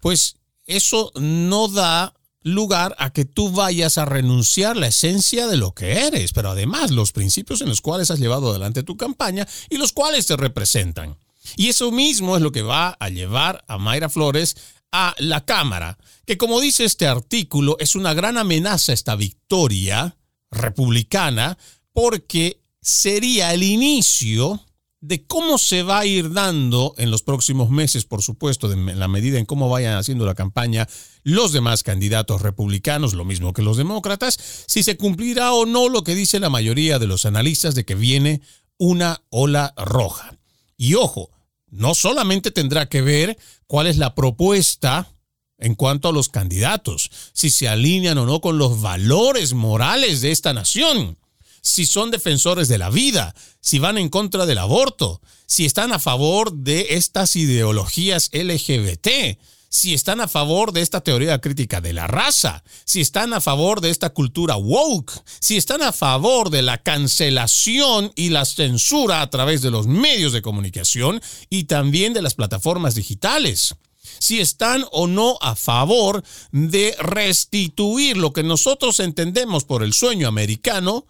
[0.00, 0.36] pues
[0.66, 6.06] eso no da lugar a que tú vayas a renunciar la esencia de lo que
[6.06, 9.92] eres, pero además los principios en los cuales has llevado adelante tu campaña y los
[9.92, 11.16] cuales te representan.
[11.56, 14.56] Y eso mismo es lo que va a llevar a Mayra Flores
[14.92, 20.16] a la Cámara, que como dice este artículo, es una gran amenaza esta victoria
[20.50, 21.56] republicana
[21.92, 24.60] porque sería el inicio
[25.02, 29.08] de cómo se va a ir dando en los próximos meses, por supuesto, en la
[29.08, 30.88] medida en cómo vayan haciendo la campaña
[31.24, 36.04] los demás candidatos republicanos, lo mismo que los demócratas, si se cumplirá o no lo
[36.04, 38.42] que dice la mayoría de los analistas de que viene
[38.78, 40.38] una ola roja.
[40.76, 41.30] Y ojo,
[41.66, 43.36] no solamente tendrá que ver
[43.66, 45.12] cuál es la propuesta
[45.58, 50.30] en cuanto a los candidatos, si se alinean o no con los valores morales de
[50.30, 51.18] esta nación
[51.62, 55.98] si son defensores de la vida, si van en contra del aborto, si están a
[56.00, 59.38] favor de estas ideologías LGBT,
[59.68, 63.80] si están a favor de esta teoría crítica de la raza, si están a favor
[63.80, 69.30] de esta cultura woke, si están a favor de la cancelación y la censura a
[69.30, 73.76] través de los medios de comunicación y también de las plataformas digitales.
[74.18, 80.28] Si están o no a favor de restituir lo que nosotros entendemos por el sueño
[80.28, 81.06] americano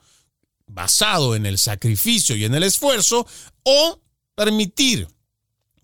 [0.73, 3.27] basado en el sacrificio y en el esfuerzo,
[3.65, 4.01] o
[4.35, 5.09] permitir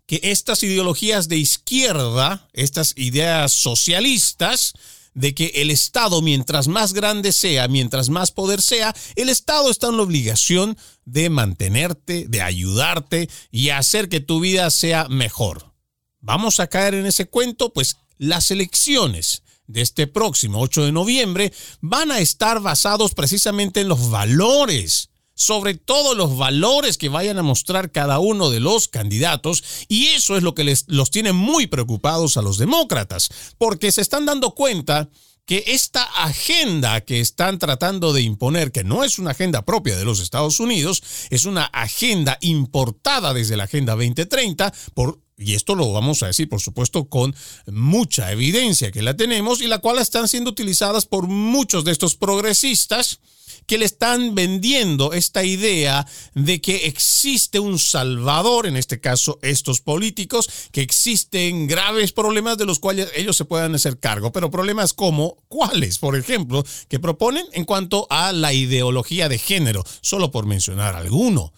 [0.07, 4.73] que estas ideologías de izquierda, estas ideas socialistas,
[5.15, 9.89] de que el Estado, mientras más grande sea, mientras más poder sea, el Estado está
[9.89, 15.75] en la obligación de mantenerte, de ayudarte y hacer que tu vida sea mejor.
[16.21, 17.73] ¿Vamos a caer en ese cuento?
[17.73, 23.89] Pues las elecciones de este próximo 8 de noviembre van a estar basados precisamente en
[23.89, 29.63] los valores sobre todo los valores que vayan a mostrar cada uno de los candidatos
[29.87, 34.01] y eso es lo que les, los tiene muy preocupados a los demócratas, porque se
[34.01, 35.09] están dando cuenta
[35.47, 40.05] que esta agenda que están tratando de imponer, que no es una agenda propia de
[40.05, 45.93] los Estados Unidos, es una agenda importada desde la Agenda 2030 por y esto lo
[45.93, 47.35] vamos a decir, por supuesto, con
[47.67, 52.17] mucha evidencia que la tenemos y la cual están siendo utilizadas por muchos de estos
[52.17, 53.21] progresistas
[53.67, 59.81] que le están vendiendo esta idea de que existe un salvador, en este caso estos
[59.81, 64.95] políticos, que existen graves problemas de los cuales ellos se puedan hacer cargo, pero problemas
[64.95, 70.47] como cuáles, por ejemplo, que proponen en cuanto a la ideología de género, solo por
[70.47, 71.53] mencionar alguno.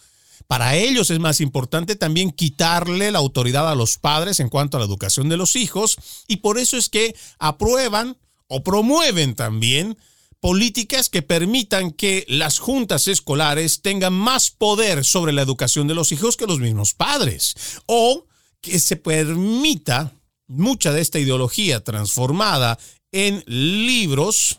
[0.51, 4.81] Para ellos es más importante también quitarle la autoridad a los padres en cuanto a
[4.81, 5.97] la educación de los hijos
[6.27, 8.17] y por eso es que aprueban
[8.49, 9.97] o promueven también
[10.41, 16.11] políticas que permitan que las juntas escolares tengan más poder sobre la educación de los
[16.11, 17.55] hijos que los mismos padres,
[17.87, 18.27] o
[18.61, 20.15] que se permita
[20.49, 22.77] mucha de esta ideología transformada
[23.13, 24.59] en libros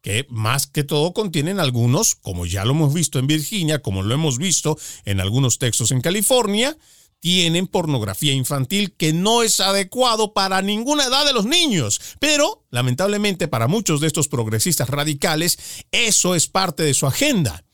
[0.00, 4.14] que más que todo contienen algunos, como ya lo hemos visto en Virginia, como lo
[4.14, 6.76] hemos visto en algunos textos en California,
[7.20, 12.00] tienen pornografía infantil que no es adecuado para ninguna edad de los niños.
[12.20, 15.58] Pero, lamentablemente, para muchos de estos progresistas radicales,
[15.90, 17.64] eso es parte de su agenda.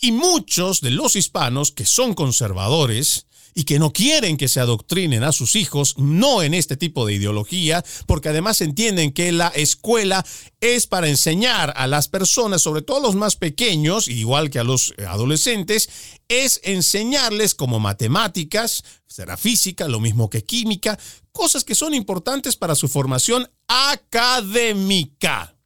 [0.00, 3.27] Y muchos de los hispanos que son conservadores,
[3.58, 7.14] y que no quieren que se adoctrinen a sus hijos, no en este tipo de
[7.14, 10.24] ideología, porque además entienden que la escuela
[10.60, 14.64] es para enseñar a las personas, sobre todo a los más pequeños, igual que a
[14.64, 15.88] los adolescentes,
[16.28, 20.96] es enseñarles como matemáticas, será física, lo mismo que química,
[21.32, 25.56] cosas que son importantes para su formación académica,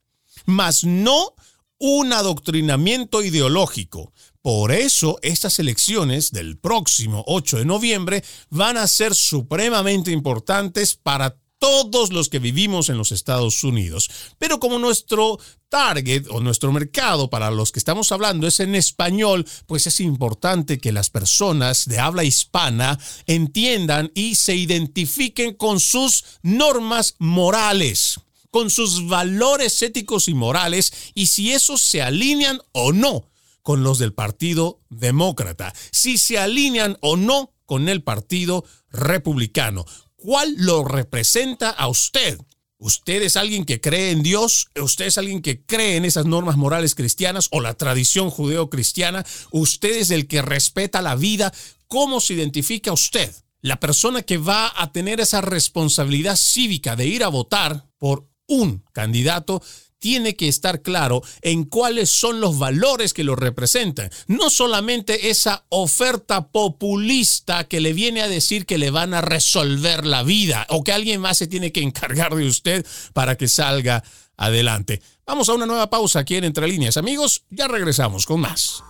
[0.47, 1.34] mas no
[1.76, 4.14] un adoctrinamiento ideológico.
[4.43, 11.36] Por eso estas elecciones del próximo 8 de noviembre van a ser supremamente importantes para
[11.61, 14.11] todos los que vivimos en los Estados Unidos.
[14.38, 15.38] Pero como nuestro
[15.68, 20.80] target o nuestro mercado para los que estamos hablando es en español, pues es importante
[20.80, 28.18] que las personas de habla hispana entiendan y se identifiquen con sus normas morales
[28.51, 33.32] con sus valores éticos y morales y si esos se alinean o no
[33.62, 39.86] con los del Partido Demócrata, si se alinean o no con el Partido Republicano.
[40.16, 42.38] ¿Cuál lo representa a usted?
[42.78, 44.68] ¿Usted es alguien que cree en Dios?
[44.74, 49.24] ¿Usted es alguien que cree en esas normas morales cristianas o la tradición judeo-cristiana?
[49.52, 51.52] ¿Usted es el que respeta la vida?
[51.86, 53.32] ¿Cómo se identifica usted?
[53.60, 58.84] La persona que va a tener esa responsabilidad cívica de ir a votar por un
[58.92, 59.62] candidato
[60.03, 64.11] tiene que estar claro en cuáles son los valores que lo representan.
[64.26, 70.05] No solamente esa oferta populista que le viene a decir que le van a resolver
[70.05, 74.03] la vida o que alguien más se tiene que encargar de usted para que salga
[74.36, 75.00] adelante.
[75.24, 76.96] Vamos a una nueva pausa aquí en Entre Líneas.
[76.96, 78.82] Amigos, ya regresamos con más.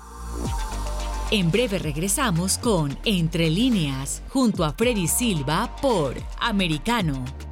[1.31, 7.52] En breve regresamos con Entre Líneas, junto a Freddy Silva por Americano.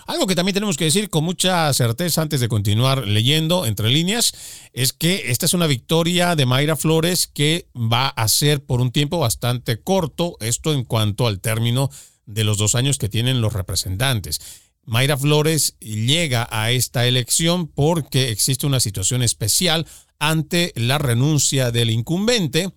[0.06, 4.32] Algo que también tenemos que decir con mucha certeza antes de continuar leyendo entre líneas
[4.72, 8.92] es que esta es una victoria de Mayra Flores que va a ser por un
[8.92, 11.90] tiempo bastante corto, esto en cuanto al término
[12.24, 14.40] de los dos años que tienen los representantes.
[14.86, 19.86] Mayra Flores llega a esta elección porque existe una situación especial
[20.20, 22.72] ante la renuncia del incumbente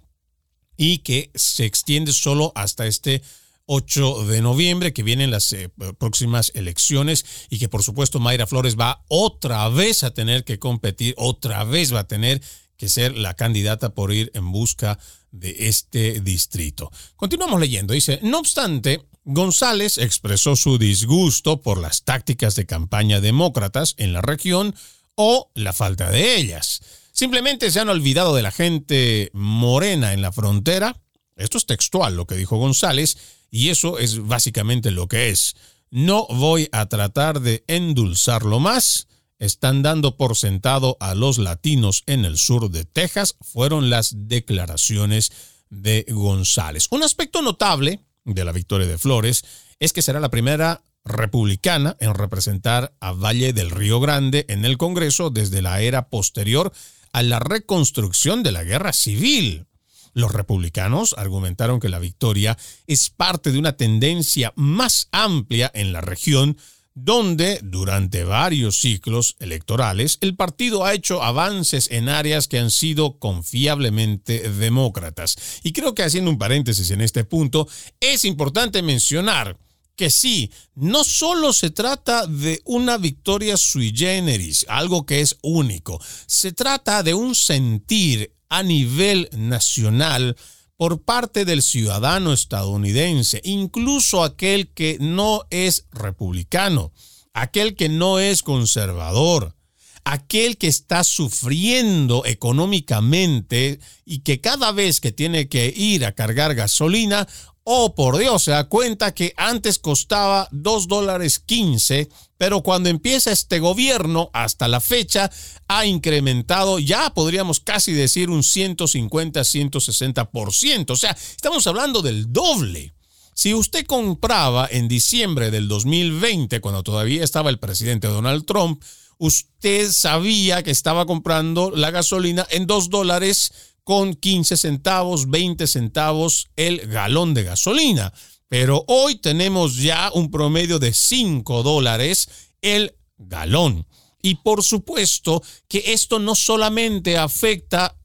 [0.75, 3.21] y que se extiende solo hasta este
[3.65, 8.75] 8 de noviembre, que vienen las eh, próximas elecciones y que por supuesto Mayra Flores
[8.75, 12.41] va otra vez a tener que competir, otra vez va a tener
[12.75, 14.97] que ser la candidata por ir en busca
[15.31, 16.91] de este distrito.
[17.15, 23.93] Continuamos leyendo, dice, no obstante, González expresó su disgusto por las tácticas de campaña demócratas
[23.97, 24.73] en la región
[25.13, 26.81] o la falta de ellas.
[27.11, 30.99] Simplemente se han olvidado de la gente morena en la frontera.
[31.35, 33.17] Esto es textual lo que dijo González
[33.51, 35.55] y eso es básicamente lo que es.
[35.91, 39.09] No voy a tratar de endulzarlo más.
[39.37, 45.31] Están dando por sentado a los latinos en el sur de Texas, fueron las declaraciones
[45.69, 46.87] de González.
[46.89, 48.01] Un aspecto notable
[48.33, 49.43] de la victoria de Flores
[49.79, 54.77] es que será la primera republicana en representar a Valle del Río Grande en el
[54.77, 56.71] Congreso desde la era posterior
[57.11, 59.65] a la reconstrucción de la guerra civil.
[60.13, 62.57] Los republicanos argumentaron que la victoria
[62.87, 66.57] es parte de una tendencia más amplia en la región
[66.95, 73.19] donde durante varios ciclos electorales el partido ha hecho avances en áreas que han sido
[73.19, 75.37] confiablemente demócratas.
[75.63, 77.67] Y creo que haciendo un paréntesis en este punto,
[77.99, 79.57] es importante mencionar
[79.95, 85.99] que sí, no solo se trata de una victoria sui generis, algo que es único,
[86.25, 90.37] se trata de un sentir a nivel nacional
[90.79, 96.93] por parte del ciudadano estadounidense, incluso aquel que no es republicano,
[97.33, 99.57] aquel que no es conservador,
[100.05, 106.55] aquel que está sufriendo económicamente y que cada vez que tiene que ir a cargar
[106.55, 107.27] gasolina,
[107.71, 112.09] oh por Dios, se da cuenta que antes costaba 2 dólares 15
[112.39, 115.29] pero cuando empieza este gobierno, hasta la fecha,
[115.67, 120.89] ha incrementado, ya podríamos casi decir un 150-160%.
[120.89, 122.93] O sea, estamos hablando del doble.
[123.33, 128.81] Si usted compraba en diciembre del 2020, cuando todavía estaba el presidente Donald Trump,
[129.17, 133.51] usted sabía que estaba comprando la gasolina en 2 dólares
[133.89, 138.13] con 15 centavos, 20 centavos el galón de gasolina.
[138.47, 142.29] Pero hoy tenemos ya un promedio de 5 dólares
[142.61, 143.87] el galón.
[144.21, 147.97] Y por supuesto que esto no solamente afecta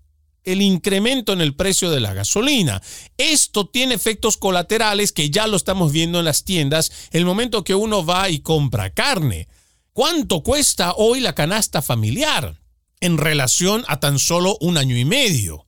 [0.43, 2.81] el incremento en el precio de la gasolina.
[3.19, 7.75] Esto tiene efectos colaterales que ya lo estamos viendo en las tiendas el momento que
[7.75, 9.49] uno va y compra carne.
[9.93, 12.59] ¿Cuánto cuesta hoy la canasta familiar
[13.01, 15.64] en relación a tan solo un año y medio?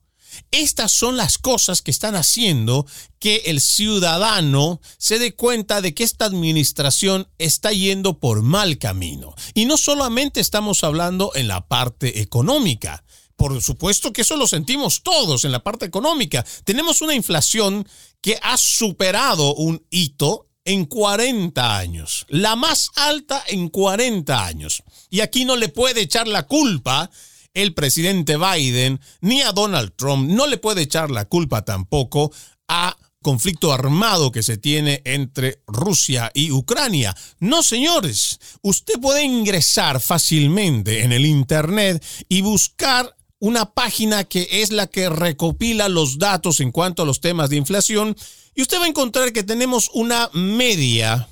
[0.51, 2.85] Estas son las cosas que están haciendo
[3.19, 9.35] que el ciudadano se dé cuenta de que esta administración está yendo por mal camino.
[9.53, 13.03] Y no solamente estamos hablando en la parte económica.
[13.35, 16.43] Por supuesto que eso lo sentimos todos en la parte económica.
[16.63, 17.87] Tenemos una inflación
[18.21, 24.83] que ha superado un hito en 40 años, la más alta en 40 años.
[25.09, 27.09] Y aquí no le puede echar la culpa
[27.57, 30.29] el presidente Biden ni a Donald Trump.
[30.29, 32.31] No le puede echar la culpa tampoco
[32.67, 37.15] a conflicto armado que se tiene entre Rusia y Ucrania.
[37.39, 44.71] No, señores, usted puede ingresar fácilmente en el Internet y buscar una página que es
[44.71, 48.15] la que recopila los datos en cuanto a los temas de inflación
[48.53, 51.27] y usted va a encontrar que tenemos una media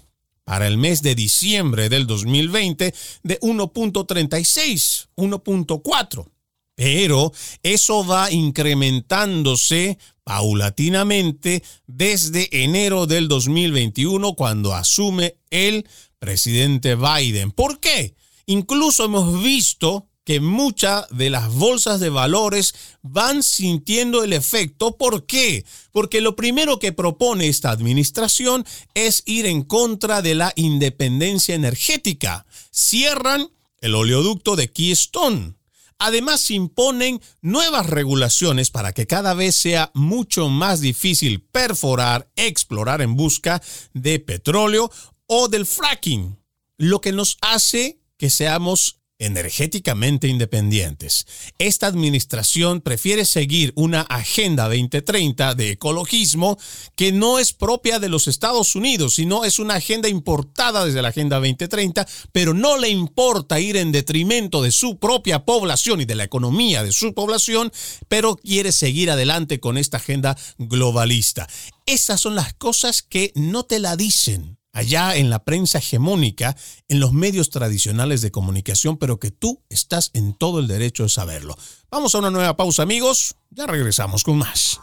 [0.46, 2.94] para el mes de diciembre del 2020
[3.24, 6.32] de 1.36, 1.4.
[6.76, 7.32] Pero
[7.64, 15.88] eso va incrementándose paulatinamente desde enero del 2021 cuando asume el
[16.20, 17.52] presidente Biden.
[17.52, 18.16] ¿Por qué?
[18.46, 22.74] Incluso hemos visto que muchas de las bolsas de valores
[23.04, 24.98] van sintiendo el efecto.
[24.98, 25.64] ¿Por qué?
[25.92, 28.66] Porque lo primero que propone esta administración
[28.96, 32.46] es ir en contra de la independencia energética.
[32.72, 33.50] Cierran
[33.82, 35.54] el oleoducto de Keystone.
[36.00, 43.16] Además, imponen nuevas regulaciones para que cada vez sea mucho más difícil perforar, explorar en
[43.16, 43.62] busca
[43.94, 44.92] de petróleo
[45.28, 46.38] o del fracking,
[46.78, 51.26] lo que nos hace que seamos energéticamente independientes.
[51.58, 56.58] Esta administración prefiere seguir una Agenda 2030 de ecologismo
[56.96, 61.10] que no es propia de los Estados Unidos, sino es una agenda importada desde la
[61.10, 66.16] Agenda 2030, pero no le importa ir en detrimento de su propia población y de
[66.16, 67.72] la economía de su población,
[68.08, 71.48] pero quiere seguir adelante con esta agenda globalista.
[71.86, 76.56] Esas son las cosas que no te la dicen allá en la prensa hegemónica,
[76.88, 81.10] en los medios tradicionales de comunicación, pero que tú estás en todo el derecho de
[81.10, 81.56] saberlo.
[81.90, 83.36] Vamos a una nueva pausa, amigos.
[83.50, 84.80] Ya regresamos con más.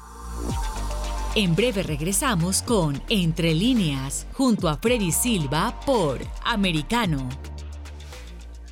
[1.34, 7.28] En breve regresamos con Entre líneas, junto a Freddy Silva por Americano.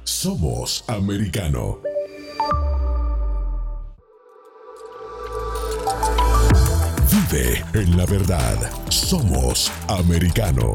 [0.04, 1.78] Somos Americano.
[7.10, 8.58] Vive en la verdad.
[8.90, 10.74] Somos americano.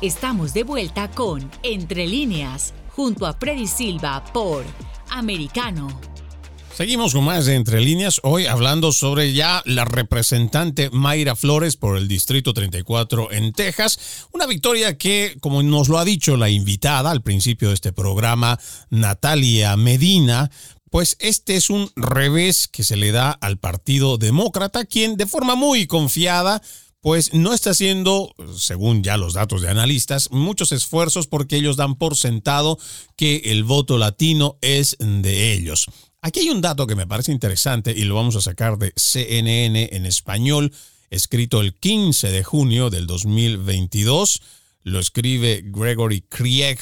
[0.00, 4.64] Estamos de vuelta con Entre líneas, junto a Freddy Silva por
[5.08, 5.88] Americano.
[6.74, 11.96] Seguimos con más de Entre líneas, hoy hablando sobre ya la representante Mayra Flores por
[11.96, 14.26] el Distrito 34 en Texas.
[14.32, 18.58] Una victoria que, como nos lo ha dicho la invitada al principio de este programa,
[18.90, 20.50] Natalia Medina,
[20.90, 25.54] pues este es un revés que se le da al Partido Demócrata, quien de forma
[25.54, 26.60] muy confiada
[27.04, 31.96] pues no está haciendo, según ya los datos de analistas, muchos esfuerzos porque ellos dan
[31.96, 32.78] por sentado
[33.14, 35.84] que el voto latino es de ellos.
[36.22, 39.90] Aquí hay un dato que me parece interesante y lo vamos a sacar de CNN
[39.92, 40.72] en español,
[41.10, 44.40] escrito el 15 de junio del 2022.
[44.84, 46.78] Lo escribe Gregory Krieg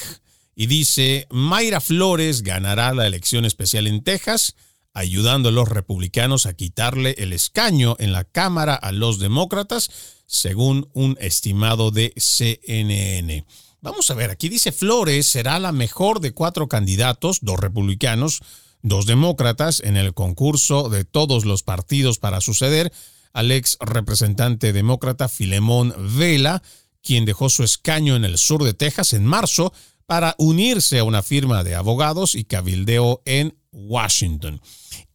[0.55, 4.55] y dice, Mayra Flores ganará la elección especial en Texas
[4.93, 9.89] ayudando a los republicanos a quitarle el escaño en la Cámara a los demócratas,
[10.25, 13.45] según un estimado de CNN.
[13.81, 18.41] Vamos a ver, aquí dice Flores será la mejor de cuatro candidatos, dos republicanos,
[18.81, 22.93] dos demócratas, en el concurso de todos los partidos para suceder
[23.33, 26.61] al ex representante demócrata Filemón Vela,
[27.01, 29.73] quien dejó su escaño en el sur de Texas en marzo
[30.05, 34.61] para unirse a una firma de abogados y cabildeo en Washington.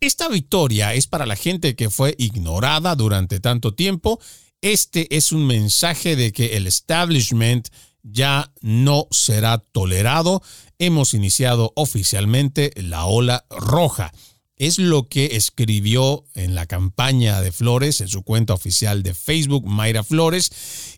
[0.00, 4.20] Esta victoria es para la gente que fue ignorada durante tanto tiempo.
[4.60, 7.68] Este es un mensaje de que el establishment
[8.02, 10.42] ya no será tolerado.
[10.78, 14.12] Hemos iniciado oficialmente la ola roja.
[14.58, 19.66] Es lo que escribió en la campaña de Flores, en su cuenta oficial de Facebook,
[19.66, 20.50] Mayra Flores,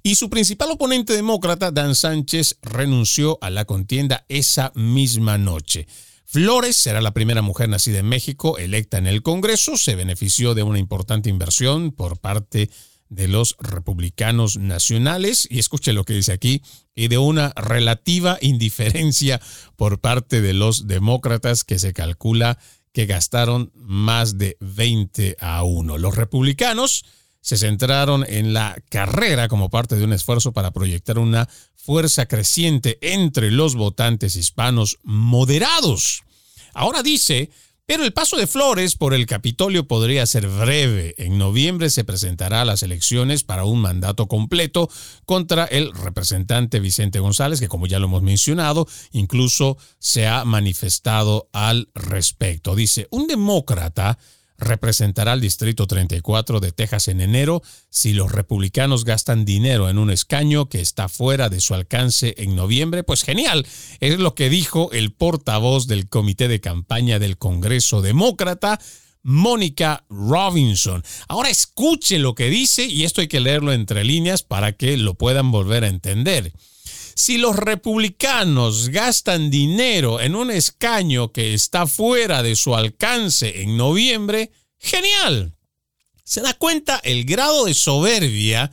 [0.02, 5.86] y su principal oponente demócrata, Dan Sánchez, renunció a la contienda esa misma noche.
[6.24, 9.76] Flores será la primera mujer nacida en México electa en el Congreso.
[9.76, 12.70] Se benefició de una importante inversión por parte
[13.11, 15.46] de los republicanos nacionales.
[15.50, 16.62] Y escuche lo que dice aquí,
[16.94, 19.40] y de una relativa indiferencia
[19.76, 22.58] por parte de los demócratas que se calcula
[22.93, 25.99] que gastaron más de 20 a 1.
[25.99, 27.05] Los republicanos
[27.41, 32.99] se centraron en la carrera como parte de un esfuerzo para proyectar una fuerza creciente
[33.01, 36.22] entre los votantes hispanos moderados.
[36.74, 37.51] Ahora dice,
[37.91, 41.16] pero el paso de Flores por el Capitolio podría ser breve.
[41.18, 44.88] En noviembre se presentará a las elecciones para un mandato completo
[45.24, 51.49] contra el representante Vicente González, que como ya lo hemos mencionado, incluso se ha manifestado
[51.53, 52.76] al respecto.
[52.76, 54.18] Dice, un demócrata
[54.61, 60.11] representará al Distrito 34 de Texas en enero si los republicanos gastan dinero en un
[60.11, 63.02] escaño que está fuera de su alcance en noviembre.
[63.02, 63.66] Pues genial,
[64.00, 68.78] es lo que dijo el portavoz del comité de campaña del Congreso Demócrata.
[69.22, 71.04] Mónica Robinson.
[71.28, 75.12] Ahora escuche lo que dice y esto hay que leerlo entre líneas para que lo
[75.12, 76.54] puedan volver a entender.
[77.14, 83.76] Si los republicanos gastan dinero en un escaño que está fuera de su alcance en
[83.76, 85.54] noviembre, genial.
[86.24, 88.70] ¿Se da cuenta el grado de soberbia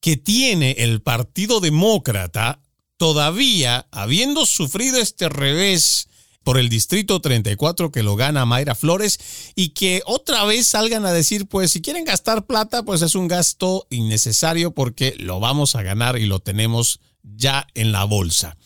[0.00, 2.60] que tiene el Partido Demócrata
[2.96, 6.08] todavía habiendo sufrido este revés
[6.48, 9.20] por el Distrito 34 que lo gana Mayra Flores
[9.54, 13.28] y que otra vez salgan a decir, pues si quieren gastar plata, pues es un
[13.28, 17.00] gasto innecesario porque lo vamos a ganar y lo tenemos
[17.36, 18.56] ya en la bolsa.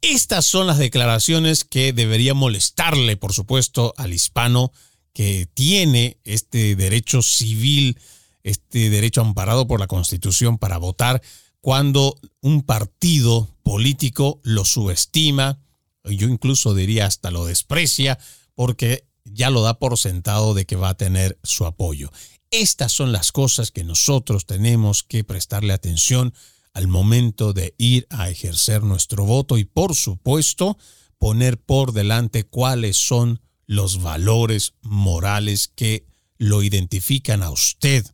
[0.00, 4.72] Estas son las declaraciones que debería molestarle, por supuesto, al hispano
[5.12, 7.98] que tiene este derecho civil,
[8.42, 11.22] este derecho amparado por la Constitución para votar
[11.64, 15.60] cuando un partido político lo subestima,
[16.04, 18.18] yo incluso diría hasta lo desprecia,
[18.54, 22.12] porque ya lo da por sentado de que va a tener su apoyo.
[22.50, 26.34] Estas son las cosas que nosotros tenemos que prestarle atención
[26.74, 30.76] al momento de ir a ejercer nuestro voto y por supuesto
[31.18, 36.06] poner por delante cuáles son los valores morales que
[36.36, 38.04] lo identifican a usted,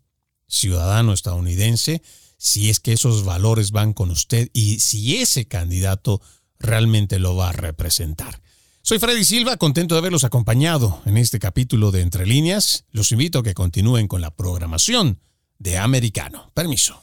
[0.46, 2.02] ciudadano estadounidense,
[2.36, 6.20] si es que esos valores van con usted y si ese candidato
[6.58, 8.42] realmente lo va a representar.
[8.82, 12.84] Soy Freddy Silva, contento de haberlos acompañado en este capítulo de Entre líneas.
[12.90, 15.20] Los invito a que continúen con la programación
[15.58, 16.50] de Americano.
[16.54, 17.02] Permiso.